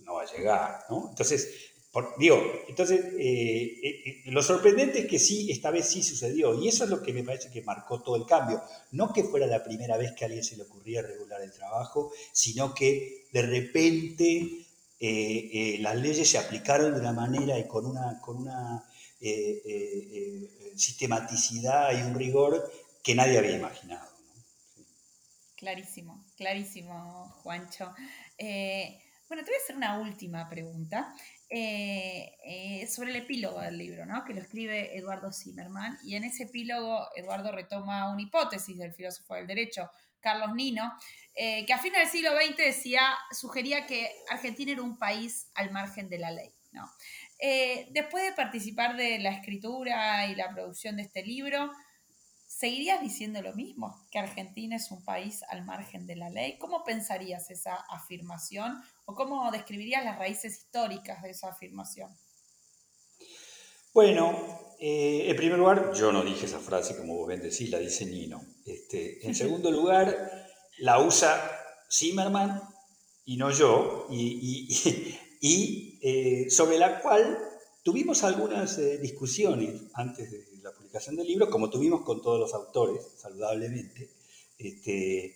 no 0.00 0.14
va 0.14 0.22
a 0.22 0.36
llegar, 0.36 0.84
¿no? 0.90 1.08
Entonces, 1.10 1.71
digo, 2.16 2.42
entonces, 2.68 3.04
eh, 3.18 3.80
eh, 3.82 4.02
eh, 4.06 4.22
lo 4.26 4.42
sorprendente 4.42 5.00
es 5.00 5.06
que 5.06 5.18
sí, 5.18 5.50
esta 5.50 5.70
vez 5.70 5.88
sí 5.88 6.02
sucedió, 6.02 6.54
y 6.54 6.68
eso 6.68 6.84
es 6.84 6.90
lo 6.90 7.02
que 7.02 7.12
me 7.12 7.22
parece 7.22 7.50
que 7.50 7.60
marcó 7.62 8.00
todo 8.00 8.16
el 8.16 8.24
cambio. 8.24 8.62
No 8.92 9.12
que 9.12 9.24
fuera 9.24 9.46
la 9.46 9.62
primera 9.62 9.98
vez 9.98 10.12
que 10.12 10.24
a 10.24 10.26
alguien 10.26 10.44
se 10.44 10.56
le 10.56 10.62
ocurría 10.62 11.02
regular 11.02 11.42
el 11.42 11.52
trabajo, 11.52 12.12
sino 12.32 12.74
que 12.74 13.26
de 13.32 13.42
repente 13.42 14.58
las 15.80 15.96
leyes 15.96 16.30
se 16.30 16.38
aplicaron 16.38 16.94
de 16.94 17.00
una 17.00 17.12
manera 17.12 17.58
y 17.58 17.66
con 17.66 17.84
una, 17.86 18.20
con 18.20 18.36
una 18.36 18.84
sistematicidad 20.76 21.98
y 21.98 22.02
un 22.02 22.14
rigor 22.14 22.70
que 23.02 23.14
nadie 23.14 23.38
había 23.38 23.56
imaginado. 23.56 24.08
Clarísimo, 25.56 26.24
clarísimo, 26.36 27.34
Juancho. 27.42 27.92
bueno, 28.38 29.44
te 29.44 29.50
voy 29.50 29.54
a 29.58 29.62
hacer 29.62 29.76
una 29.76 29.98
última 29.98 30.48
pregunta. 30.48 31.12
Eh, 31.54 32.34
eh, 32.44 32.86
sobre 32.86 33.10
el 33.10 33.16
epílogo 33.16 33.60
del 33.60 33.76
libro, 33.76 34.06
¿no? 34.06 34.24
que 34.24 34.32
lo 34.32 34.40
escribe 34.40 34.96
Eduardo 34.96 35.30
Zimmerman, 35.30 35.98
y 36.02 36.16
en 36.16 36.24
ese 36.24 36.44
epílogo 36.44 37.06
Eduardo 37.14 37.52
retoma 37.52 38.10
una 38.10 38.22
hipótesis 38.22 38.78
del 38.78 38.94
filósofo 38.94 39.34
del 39.34 39.46
derecho, 39.46 39.90
Carlos 40.20 40.54
Nino, 40.54 40.90
eh, 41.34 41.66
que 41.66 41.74
a 41.74 41.78
fines 41.78 41.98
del 41.98 42.08
siglo 42.08 42.30
XX 42.34 42.56
decía, 42.56 43.02
sugería 43.32 43.84
que 43.84 44.10
Argentina 44.30 44.72
era 44.72 44.80
un 44.80 44.96
país 44.96 45.50
al 45.54 45.70
margen 45.72 46.08
de 46.08 46.18
la 46.18 46.30
ley. 46.30 46.54
¿no? 46.72 46.90
después 47.90 48.24
de 48.24 48.32
participar 48.32 48.96
de 48.96 49.18
la 49.18 49.28
escritura 49.28 50.26
y 50.28 50.34
la 50.34 50.48
producción 50.54 50.96
de 50.96 51.02
este 51.02 51.22
libro, 51.22 51.70
¿seguirías 52.62 53.02
diciendo 53.02 53.42
lo 53.42 53.54
mismo? 53.54 54.06
¿Que 54.12 54.20
Argentina 54.20 54.76
es 54.76 54.92
un 54.92 55.04
país 55.04 55.42
al 55.48 55.64
margen 55.64 56.06
de 56.06 56.14
la 56.14 56.30
ley? 56.30 56.58
¿Cómo 56.58 56.84
pensarías 56.84 57.50
esa 57.50 57.74
afirmación 57.90 58.80
o 59.04 59.16
cómo 59.16 59.50
describirías 59.50 60.04
las 60.04 60.16
raíces 60.16 60.58
históricas 60.58 61.20
de 61.24 61.30
esa 61.30 61.48
afirmación? 61.48 62.16
Bueno, 63.92 64.76
eh, 64.78 65.24
en 65.28 65.36
primer 65.36 65.58
lugar, 65.58 65.92
yo 65.92 66.12
no 66.12 66.22
dije 66.22 66.46
esa 66.46 66.60
frase 66.60 66.96
como 66.96 67.16
vos 67.16 67.26
bien 67.26 67.42
decís, 67.42 67.68
la 67.68 67.80
dice 67.80 68.06
Nino. 68.06 68.40
Este, 68.64 69.26
en 69.26 69.34
segundo 69.42 69.68
lugar, 69.72 70.46
la 70.78 71.00
usa 71.00 71.34
Zimmerman 71.90 72.62
y 73.24 73.38
no 73.38 73.50
yo, 73.50 74.06
y, 74.08 75.98
eh, 76.00 76.48
sobre 76.48 76.78
la 76.78 77.00
cual 77.00 77.36
tuvimos 77.82 78.22
algunas 78.22 78.78
eh, 78.78 78.98
discusiones 78.98 79.82
antes 79.94 80.30
de 80.30 80.51
publicación 80.92 81.16
del 81.16 81.26
libro, 81.26 81.48
como 81.48 81.70
tuvimos 81.70 82.02
con 82.02 82.20
todos 82.20 82.38
los 82.38 82.52
autores, 82.52 83.02
saludablemente. 83.16 84.10
Este, 84.58 85.34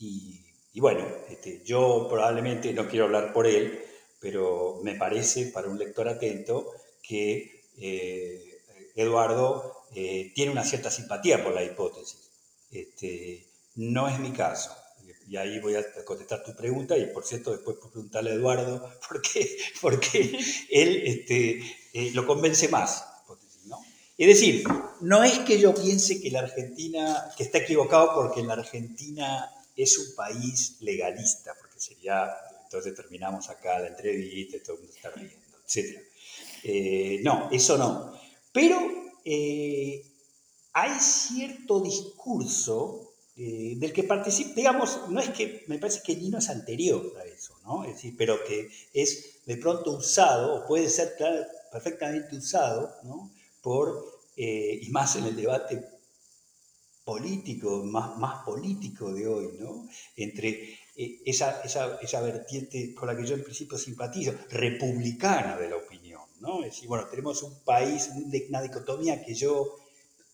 y, 0.00 0.80
bueno, 0.80 1.06
este, 1.28 1.62
yo 1.64 2.08
probablemente 2.10 2.72
no 2.72 2.88
quiero 2.88 3.04
hablar 3.04 3.32
por 3.32 3.46
él, 3.46 3.80
pero 4.18 4.80
me 4.82 4.96
parece, 4.96 5.46
para 5.46 5.68
un 5.68 5.78
lector 5.78 6.08
atento, 6.08 6.72
que 7.00 7.62
eh, 7.78 8.62
Eduardo 8.96 9.84
eh, 9.94 10.32
tiene 10.34 10.50
una 10.50 10.64
cierta 10.64 10.90
simpatía 10.90 11.44
por 11.44 11.54
la 11.54 11.62
hipótesis. 11.62 12.32
Este, 12.72 13.46
no 13.76 14.08
es 14.08 14.18
mi 14.18 14.32
caso. 14.32 14.74
Y 15.28 15.36
ahí 15.36 15.60
voy 15.60 15.76
a 15.76 15.84
contestar 16.04 16.42
tu 16.42 16.56
pregunta 16.56 16.98
y 16.98 17.06
por 17.06 17.24
cierto 17.24 17.52
después 17.52 17.76
puedo 17.76 17.92
preguntarle 17.92 18.32
a 18.32 18.34
Eduardo 18.34 18.90
por 19.08 19.22
qué, 19.22 19.56
porque 19.80 20.36
él 20.70 21.02
este, 21.06 21.60
eh, 21.92 22.10
lo 22.12 22.26
convence 22.26 22.66
más. 22.68 23.09
Es 24.20 24.26
decir, 24.26 24.64
no 25.00 25.24
es 25.24 25.38
que 25.38 25.58
yo 25.58 25.74
piense 25.74 26.20
que 26.20 26.30
la 26.30 26.40
Argentina, 26.40 27.32
que 27.38 27.42
está 27.42 27.56
equivocado 27.56 28.14
porque 28.14 28.42
la 28.42 28.52
Argentina 28.52 29.50
es 29.74 29.96
un 29.96 30.14
país 30.14 30.76
legalista, 30.80 31.54
porque 31.58 31.80
sería, 31.80 32.30
entonces 32.64 32.94
terminamos 32.94 33.48
acá 33.48 33.78
la 33.78 33.86
entrevista, 33.86 34.58
todo 34.62 34.74
el 34.74 34.82
mundo 34.82 34.94
está 34.94 35.10
riendo, 35.12 35.56
etc. 35.66 36.02
Eh, 36.64 37.20
no, 37.22 37.48
eso 37.50 37.78
no. 37.78 38.12
Pero 38.52 38.78
eh, 39.24 40.04
hay 40.74 41.00
cierto 41.00 41.80
discurso 41.80 43.14
eh, 43.38 43.72
del 43.78 43.90
que 43.90 44.02
participa, 44.02 44.52
digamos, 44.54 45.00
no 45.08 45.18
es 45.18 45.30
que, 45.30 45.64
me 45.66 45.78
parece 45.78 46.02
que 46.04 46.16
Nino 46.16 46.36
es 46.36 46.50
anterior 46.50 47.16
a 47.18 47.24
eso, 47.24 47.58
¿no? 47.64 47.84
Es 47.84 47.94
decir, 47.94 48.14
pero 48.18 48.44
que 48.44 48.68
es 48.92 49.46
de 49.46 49.56
pronto 49.56 49.92
usado, 49.92 50.56
o 50.56 50.66
puede 50.66 50.90
ser 50.90 51.16
perfectamente 51.72 52.36
usado, 52.36 52.96
¿no? 53.04 53.30
Por, 53.60 54.20
y 54.36 54.88
más 54.90 55.16
en 55.16 55.26
el 55.26 55.36
debate 55.36 55.84
político, 57.04 57.82
más, 57.84 58.16
más 58.18 58.44
político 58.44 59.12
de 59.12 59.26
hoy, 59.26 59.50
¿no? 59.58 59.88
Entre 60.16 60.78
esa, 60.96 61.60
esa, 61.62 61.96
esa 61.96 62.20
vertiente 62.20 62.94
con 62.94 63.08
la 63.08 63.16
que 63.16 63.26
yo 63.26 63.34
en 63.34 63.44
principio 63.44 63.76
simpatizo, 63.76 64.32
republicana 64.48 65.56
de 65.56 65.68
la 65.68 65.76
opinión 65.76 66.20
¿no? 66.40 66.64
Es 66.64 66.84
bueno, 66.86 67.06
tenemos 67.08 67.42
un 67.42 67.60
país, 67.60 68.10
una 68.48 68.62
dicotomía 68.62 69.22
que 69.22 69.34
yo 69.34 69.78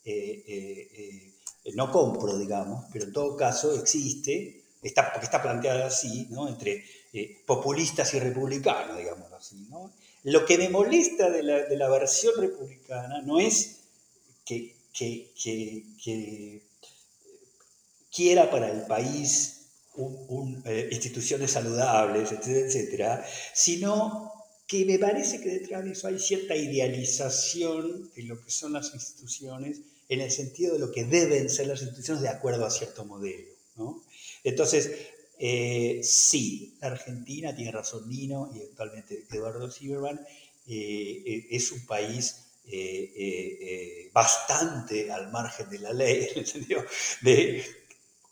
eh, 0.04 0.44
eh, 0.46 1.32
eh, 1.64 1.72
no 1.74 1.90
compro, 1.90 2.38
digamos, 2.38 2.86
pero 2.92 3.06
en 3.06 3.12
todo 3.12 3.36
caso 3.36 3.74
existe, 3.74 4.62
está, 4.80 5.12
porque 5.12 5.26
está 5.26 5.42
planteada 5.42 5.86
así, 5.86 6.28
¿no? 6.30 6.48
Entre 6.48 6.84
populistas 7.46 8.12
y 8.14 8.20
republicanos, 8.20 8.98
digamos 8.98 9.32
así, 9.32 9.66
¿no? 9.68 9.92
Lo 10.26 10.44
que 10.44 10.58
me 10.58 10.68
molesta 10.68 11.30
de 11.30 11.44
la, 11.44 11.62
de 11.66 11.76
la 11.76 11.88
versión 11.88 12.34
republicana 12.36 13.22
no 13.22 13.38
es 13.38 13.76
que, 14.44 14.74
que, 14.92 15.30
que, 16.02 16.62
quiera 18.10 18.50
para 18.50 18.72
el 18.72 18.82
país 18.86 19.68
un, 19.94 20.64
instituciones 20.90 21.52
saludables, 21.52 22.32
etcétera, 22.32 22.66
etcétera, 22.66 23.26
sino 23.54 24.32
que 24.66 24.84
me 24.84 24.98
parece 24.98 25.40
que 25.40 25.48
detrás 25.48 25.84
de 25.84 25.92
eso 25.92 26.08
hay 26.08 26.18
cierta 26.18 26.56
idealización 26.56 28.10
de 28.16 28.22
lo 28.24 28.42
que 28.42 28.50
son 28.50 28.72
las 28.72 28.92
instituciones 28.94 29.78
en 30.08 30.22
el 30.22 30.32
sentido 30.32 30.72
de 30.72 30.80
lo 30.80 30.90
que 30.90 31.04
deben 31.04 31.48
ser 31.48 31.68
las 31.68 31.82
instituciones 31.82 32.22
de 32.22 32.30
acuerdo 32.30 32.66
a 32.66 32.70
cierto 32.70 33.04
modelo. 33.04 33.46
¿no? 33.76 34.02
Entonces, 34.42 34.90
eh, 35.38 36.00
sí, 36.02 36.78
Argentina, 36.80 37.54
tiene 37.54 37.70
razón 37.70 38.08
Nino 38.08 38.50
y 38.54 38.62
actualmente 38.62 39.26
Eduardo 39.30 39.70
Silverman, 39.70 40.18
eh, 40.66 41.22
eh, 41.26 41.46
es 41.50 41.72
un 41.72 41.84
país 41.86 42.42
bastante 44.12 45.12
al 45.12 45.30
margen 45.30 45.70
de 45.70 45.78
la 45.78 45.92
ley, 45.92 46.26
en 46.34 46.44
el 46.44 46.84
de 47.22 47.64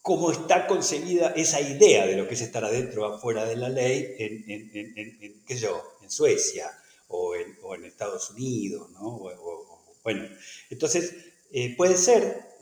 cómo 0.02 0.32
está 0.32 0.66
concebida 0.66 1.28
esa 1.36 1.60
idea 1.60 2.04
de 2.06 2.16
lo 2.16 2.26
que 2.26 2.34
es 2.34 2.40
estar 2.40 2.64
adentro 2.64 3.02
o 3.02 3.14
afuera 3.14 3.44
de 3.44 3.56
la 3.56 3.68
ley 3.68 4.16
en, 4.18 5.44
yo, 5.46 5.82
en 6.02 6.10
Suecia 6.10 6.68
o 7.08 7.36
en, 7.36 7.84
Estados 7.84 8.30
Unidos, 8.30 8.90
¿no? 8.90 9.20
bueno, 10.02 10.28
entonces 10.68 11.14
puede 11.76 11.96
ser, 11.96 12.56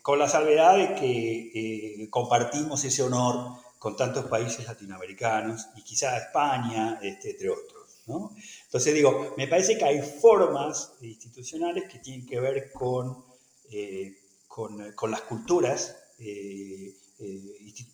con 0.00 0.18
la 0.18 0.28
salvedad 0.28 0.78
de 0.78 0.94
que 0.94 2.08
compartimos 2.08 2.82
ese 2.84 3.02
honor 3.02 3.60
con 3.80 3.96
tantos 3.96 4.26
países 4.26 4.66
latinoamericanos 4.66 5.68
y 5.74 5.82
quizá 5.82 6.18
España, 6.18 7.00
este, 7.02 7.30
entre 7.30 7.48
otros. 7.48 8.02
¿no? 8.06 8.36
Entonces 8.66 8.92
digo, 8.92 9.34
me 9.38 9.48
parece 9.48 9.78
que 9.78 9.84
hay 9.86 10.02
formas 10.02 10.92
institucionales 11.00 11.90
que 11.90 11.98
tienen 11.98 12.26
que 12.26 12.38
ver 12.38 12.70
con, 12.72 13.24
con, 14.46 14.92
con 14.92 15.10
las 15.10 15.22
culturas 15.22 15.96
eh, 16.22 16.94
eh, 17.20 17.86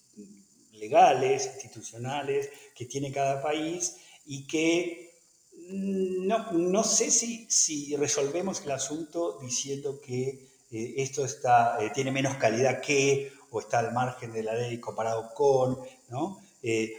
legales, 0.73 1.47
institucionales 1.55 2.51
que 2.75 2.87
tiene 2.87 3.13
cada 3.13 3.41
país 3.41 3.99
y 4.27 4.49
que 4.49 5.15
mm, 5.53 6.27
no, 6.27 6.51
no 6.51 6.83
sé 6.83 7.13
si, 7.13 7.47
si, 7.49 7.95
resolvemos 7.95 8.63
el 8.63 8.73
asunto 8.73 9.39
diciendo 9.41 10.01
que 10.01 10.49
eh, 10.73 10.95
esto 10.97 11.25
está, 11.25 11.79
tiene 11.95 12.11
menos 12.11 12.37
calidad 12.37 12.81
que 12.81 13.33
o 13.51 13.61
está 13.61 13.79
al 13.79 13.93
margen 13.93 14.33
de 14.33 14.43
la 14.43 14.55
ley 14.55 14.79
comparado 14.79 15.33
con, 15.35 15.79
¿no? 16.09 16.41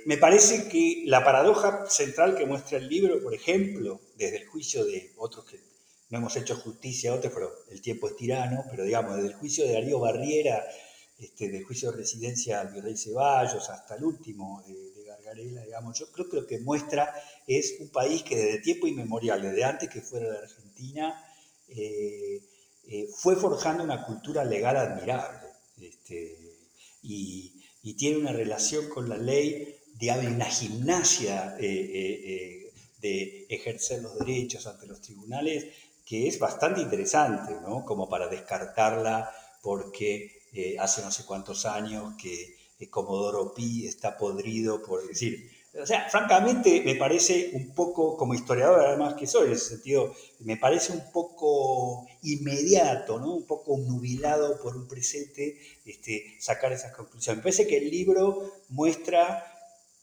me 0.05 0.15
parece 0.17 0.69
que 0.69 1.03
la 1.07 1.25
paradoja 1.25 1.85
central 1.89 2.35
que 2.35 2.45
muestra 2.45 2.77
el 2.77 2.87
libro, 2.87 3.21
por 3.21 3.33
ejemplo, 3.33 3.99
desde 4.15 4.37
el 4.37 4.47
juicio 4.47 4.85
de 4.85 5.11
otros 5.17 5.43
que 5.45 5.59
no 6.09 6.19
hemos 6.19 6.35
hecho 6.37 6.55
justicia 6.55 7.11
a 7.11 7.15
otros, 7.15 7.33
pero 7.33 7.51
el 7.69 7.81
tiempo 7.81 8.07
es 8.07 8.15
tirano, 8.15 8.63
pero 8.69 8.83
digamos, 8.83 9.15
desde 9.15 9.29
el 9.29 9.35
juicio 9.35 9.65
de 9.65 9.73
Darío 9.73 9.99
Barriera 9.99 10.63
este, 11.17 11.49
de 11.49 11.63
juicio 11.63 11.91
de 11.91 11.97
residencia 11.97 12.61
al 12.61 12.71
virrey 12.71 12.95
Ceballos 12.95 13.69
hasta 13.69 13.95
el 13.95 14.03
último 14.03 14.63
de, 14.67 15.03
Gargarela, 15.03 15.63
digamos, 15.63 15.97
yo 15.97 16.11
creo 16.11 16.29
que 16.29 16.35
lo 16.35 16.45
que 16.45 16.59
muestra 16.59 17.13
es 17.47 17.77
un 17.79 17.89
país 17.89 18.23
que 18.23 18.35
desde 18.35 18.59
tiempo 18.59 18.87
inmemorial, 18.87 19.41
desde 19.41 19.63
antes 19.63 19.89
que 19.89 20.01
fuera 20.01 20.29
de 20.29 20.37
Argentina, 20.37 21.25
eh, 21.69 22.41
eh, 22.89 23.07
fue 23.15 23.35
forjando 23.35 23.83
una 23.83 24.05
cultura 24.05 24.43
legal 24.43 24.77
admirable 24.77 25.46
este, 26.09 26.37
y, 27.01 27.53
tiene 27.97 28.17
una 28.17 28.33
relación 28.33 28.89
con 28.89 29.07
la 29.07 29.17
ley, 29.17 29.75
de 29.93 30.11
una 30.11 30.45
gimnasia 30.45 31.55
eh, 31.59 32.71
de 32.99 33.45
ejercer 33.49 34.01
los 34.01 34.19
derechos 34.19 34.67
ante 34.67 34.85
los 34.85 35.01
tribunales 35.01 35.65
que 36.07 36.27
es 36.27 36.39
bastante 36.39 36.81
interesante, 36.81 37.53
¿no? 37.61 37.83
Como 37.83 38.07
para 38.07 38.27
descartarla 38.29 39.29
porque 39.61 40.43
eh, 40.53 40.77
hace 40.79 41.01
no 41.01 41.11
sé 41.11 41.25
cuántos 41.25 41.65
años 41.65 42.13
que 42.17 42.55
eh, 42.79 42.89
Comodoro 42.89 43.53
Pi 43.53 43.85
está 43.85 44.17
podrido, 44.17 44.81
por 44.81 45.05
decir. 45.05 45.51
O 45.81 45.85
sea, 45.85 46.09
francamente 46.09 46.81
me 46.83 46.95
parece 46.95 47.51
un 47.53 47.73
poco, 47.73 48.17
como 48.17 48.33
historiador 48.33 48.79
además 48.81 49.13
que 49.15 49.27
soy, 49.27 49.47
en 49.47 49.53
ese 49.53 49.69
sentido, 49.69 50.13
me 50.39 50.57
parece 50.57 50.93
un 50.93 51.11
poco 51.11 52.07
inmediato, 52.23 53.19
¿no? 53.19 53.33
un 53.35 53.45
poco 53.45 53.77
nubilado 53.77 54.59
por 54.61 54.75
un 54.75 54.87
presente, 54.87 55.59
este, 55.85 56.35
sacar 56.39 56.73
esas 56.73 56.93
conclusiones. 56.95 57.37
Me 57.37 57.43
parece 57.43 57.67
que 57.67 57.77
el 57.77 57.89
libro 57.89 58.61
muestra 58.69 59.53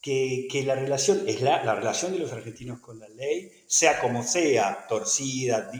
que, 0.00 0.62
la 0.66 0.74
relación 0.74 1.24
es 1.26 1.40
la, 1.40 1.64
la, 1.64 1.74
relación 1.74 2.12
de 2.12 2.18
los 2.18 2.32
argentinos 2.32 2.80
con 2.80 2.98
la 2.98 3.08
ley, 3.08 3.50
sea 3.66 4.00
como 4.00 4.22
sea, 4.22 4.86
torcida, 4.86 5.70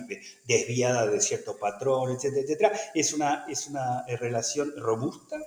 desviada 0.47 1.07
de 1.07 1.21
cierto 1.21 1.59
patrón, 1.59 2.13
etcétera, 2.13 2.43
etcétera, 2.43 2.81
es 2.95 3.13
una, 3.13 3.45
es 3.49 3.67
una 3.67 4.05
relación 4.07 4.73
robusta 4.77 5.39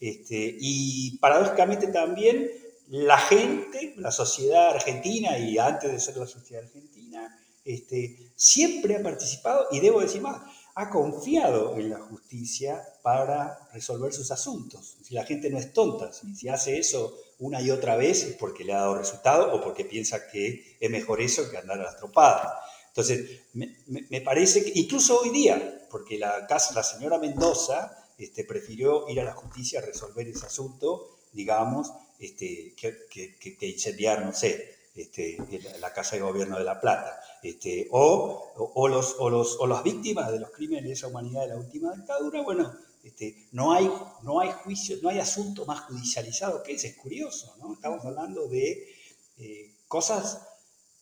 este, 0.00 0.56
y 0.58 1.16
paradójicamente 1.18 1.86
también 1.86 2.50
la 2.88 3.18
gente, 3.18 3.94
la 3.96 4.10
sociedad 4.10 4.70
argentina 4.70 5.38
y 5.38 5.58
antes 5.58 5.90
de 5.90 6.00
ser 6.00 6.16
la 6.16 6.26
sociedad 6.26 6.64
argentina, 6.64 7.38
este, 7.64 8.32
siempre 8.36 8.96
ha 8.96 9.02
participado 9.02 9.68
y 9.70 9.80
debo 9.80 10.00
decir 10.00 10.20
más, 10.20 10.42
ha 10.74 10.90
confiado 10.90 11.76
en 11.76 11.90
la 11.90 12.00
justicia 12.00 12.82
para 13.02 13.68
resolver 13.72 14.12
sus 14.12 14.30
asuntos. 14.30 14.96
Si 15.02 15.14
la 15.14 15.24
gente 15.24 15.48
no 15.48 15.58
es 15.58 15.72
tonta, 15.72 16.10
si 16.12 16.48
hace 16.48 16.78
eso 16.78 17.16
una 17.38 17.60
y 17.62 17.70
otra 17.70 17.96
vez 17.96 18.24
es 18.24 18.36
porque 18.36 18.64
le 18.64 18.72
ha 18.72 18.78
dado 18.78 18.98
resultado 18.98 19.54
o 19.54 19.60
porque 19.60 19.84
piensa 19.84 20.26
que 20.28 20.76
es 20.80 20.90
mejor 20.90 21.20
eso 21.20 21.48
que 21.50 21.58
andar 21.58 21.80
a 21.80 21.84
las 21.84 21.96
tropadas. 21.96 22.52
Entonces, 22.88 23.42
me, 23.52 24.20
parece 24.20 24.64
que 24.64 24.78
incluso 24.78 25.20
hoy 25.20 25.30
día, 25.30 25.86
porque 25.90 26.18
la, 26.18 26.46
la 26.48 26.82
señora 26.82 27.18
Mendoza 27.18 27.96
este, 28.18 28.44
prefirió 28.44 29.08
ir 29.08 29.20
a 29.20 29.24
la 29.24 29.32
justicia 29.32 29.80
a 29.80 29.82
resolver 29.82 30.28
ese 30.28 30.46
asunto, 30.46 31.18
digamos, 31.32 31.92
este, 32.18 32.74
que, 32.76 33.36
que, 33.58 33.66
incendiar, 33.66 34.24
no 34.24 34.32
sé, 34.32 34.74
este, 34.94 35.38
la 35.80 35.92
Casa 35.92 36.16
de 36.16 36.22
Gobierno 36.22 36.58
de 36.58 36.64
La 36.64 36.80
Plata. 36.80 37.20
Este, 37.42 37.88
o, 37.90 38.52
o, 38.56 38.88
los, 38.88 39.16
o, 39.18 39.28
los, 39.28 39.56
o 39.60 39.66
las 39.66 39.82
víctimas 39.82 40.32
de 40.32 40.40
los 40.40 40.50
crímenes 40.50 40.84
de 40.84 40.92
esa 40.92 41.08
humanidad 41.08 41.42
de 41.42 41.48
la 41.48 41.56
última 41.56 41.94
dictadura, 41.94 42.42
bueno, 42.42 42.72
este, 43.04 43.48
no, 43.52 43.72
hay, 43.72 43.90
no 44.22 44.40
hay 44.40 44.50
juicio, 44.50 44.96
no 45.02 45.10
hay 45.10 45.18
asunto 45.18 45.66
más 45.66 45.80
judicializado 45.80 46.62
que 46.62 46.72
ese, 46.72 46.88
es 46.88 46.96
curioso, 46.96 47.54
¿no? 47.60 47.74
Estamos 47.74 48.02
hablando 48.04 48.48
de 48.48 48.88
eh, 49.36 49.74
cosas, 49.86 50.40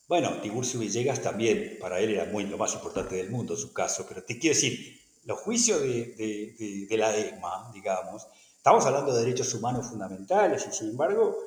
bueno, 0.09 0.41
Tiburcio 0.41 0.81
Villegas 0.81 1.21
también, 1.21 1.77
para 1.79 2.01
él 2.01 2.11
era 2.11 2.25
muy 2.25 2.43
lo 2.43 2.57
más 2.57 2.73
importante 2.73 3.15
del 3.15 3.29
mundo 3.29 3.55
su 3.55 3.71
caso, 3.71 4.05
pero 4.07 4.21
te 4.21 4.37
quiero 4.37 4.53
decir, 4.53 4.99
los 5.23 5.39
juicios 5.39 5.81
de, 5.81 6.87
de, 6.89 6.97
la 6.97 7.15
ESMA, 7.15 7.71
digamos, 7.73 8.27
estamos 8.63 8.85
hablando 8.85 9.13
de 9.13 9.25
derechos 9.25 9.53
humanos 9.55 9.89
fundamentales 9.89 10.65
y 10.65 10.73
sin 10.73 10.91
embargo, 10.91 11.37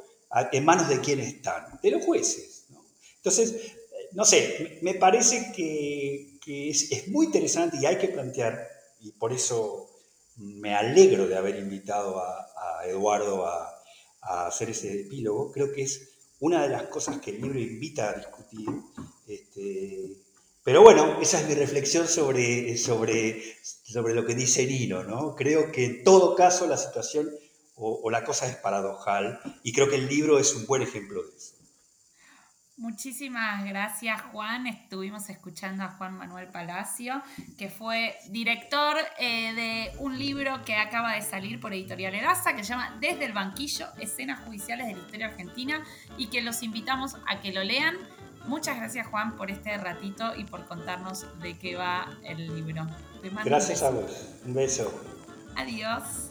¿en 0.52 0.64
manos 0.66 0.86
de 0.86 1.00
quiénes 1.00 1.28
están? 1.28 1.80
De 1.82 1.90
los 1.90 2.04
jueces. 2.04 2.66
Entonces, 3.16 3.72
no 4.12 4.26
sé, 4.26 4.80
me 4.82 4.92
parece 4.92 5.50
que, 5.56 6.38
es, 6.46 7.08
muy 7.08 7.24
interesante 7.24 7.78
y 7.80 7.86
hay 7.86 7.96
que 7.96 8.08
plantear, 8.08 8.68
y 9.00 9.12
por 9.12 9.32
eso 9.32 9.88
me 10.36 10.74
alegro 10.74 11.26
de 11.26 11.36
haber 11.38 11.56
invitado 11.56 12.18
a, 12.18 12.48
a 12.54 12.86
Eduardo 12.86 13.46
a, 13.46 13.82
a, 14.20 14.48
hacer 14.48 14.68
ese 14.68 15.00
epílogo, 15.00 15.50
creo 15.52 15.72
que 15.72 15.84
es 15.84 16.10
una 16.40 16.64
de 16.64 16.68
las 16.68 16.82
cosas 16.82 17.18
que 17.18 17.30
el 17.30 17.40
libro 17.40 17.58
invita 17.58 18.10
a 18.10 18.12
discutir. 18.12 18.68
Este, 19.26 20.25
pero 20.66 20.82
bueno, 20.82 21.20
esa 21.20 21.40
es 21.40 21.46
mi 21.46 21.54
reflexión 21.54 22.08
sobre, 22.08 22.76
sobre, 22.76 23.40
sobre 23.62 24.14
lo 24.14 24.26
que 24.26 24.34
dice 24.34 24.66
Nino, 24.66 25.04
¿no? 25.04 25.36
Creo 25.36 25.70
que 25.70 25.84
en 25.84 26.02
todo 26.02 26.34
caso 26.34 26.66
la 26.66 26.76
situación 26.76 27.30
o, 27.76 28.10
la 28.10 28.24
cosa 28.24 28.48
es 28.48 28.56
paradojal 28.56 29.38
y 29.62 29.72
creo 29.72 29.88
que 29.88 29.94
el 29.94 30.08
libro 30.08 30.40
es 30.40 30.56
un 30.56 30.66
buen 30.66 30.82
ejemplo 30.82 31.22
de 31.22 31.36
eso. 31.36 31.54
Muchísimas 32.78 33.64
gracias 33.64 34.20
Juan. 34.32 34.66
Estuvimos 34.66 35.30
escuchando 35.30 35.84
a 35.84 35.90
Juan 35.90 36.14
Manuel 36.14 36.48
Palacio, 36.48 37.22
que 37.56 37.70
fue 37.70 38.16
director 38.30 38.96
eh, 39.20 39.54
de 39.54 39.92
un 40.00 40.18
libro 40.18 40.64
que 40.64 40.74
acaba 40.74 41.14
de 41.14 41.22
salir 41.22 41.60
por 41.60 41.74
Editorial 41.74 42.12
Edasa, 42.16 42.56
que 42.56 42.64
se 42.64 42.70
llama 42.70 42.98
Desde 43.00 43.24
el 43.24 43.32
banquillo, 43.32 43.86
escenas 44.00 44.40
judiciales 44.40 44.88
de 44.88 44.94
la 44.94 44.98
historia 44.98 45.26
argentina, 45.28 45.84
y 46.18 46.26
que 46.26 46.42
los 46.42 46.64
invitamos 46.64 47.14
a 47.28 47.40
que 47.40 47.52
lo 47.52 47.62
lean. 47.62 47.96
Muchas 48.46 48.76
gracias 48.76 49.06
Juan 49.08 49.36
por 49.36 49.50
este 49.50 49.76
ratito 49.76 50.34
y 50.36 50.44
por 50.44 50.64
contarnos 50.66 51.26
de 51.40 51.58
qué 51.58 51.76
va 51.76 52.10
el 52.22 52.54
libro. 52.54 52.86
Gracias 53.44 53.82
a 53.82 53.90
vos. 53.90 54.28
Un 54.44 54.54
beso. 54.54 54.92
Adiós. 55.56 56.30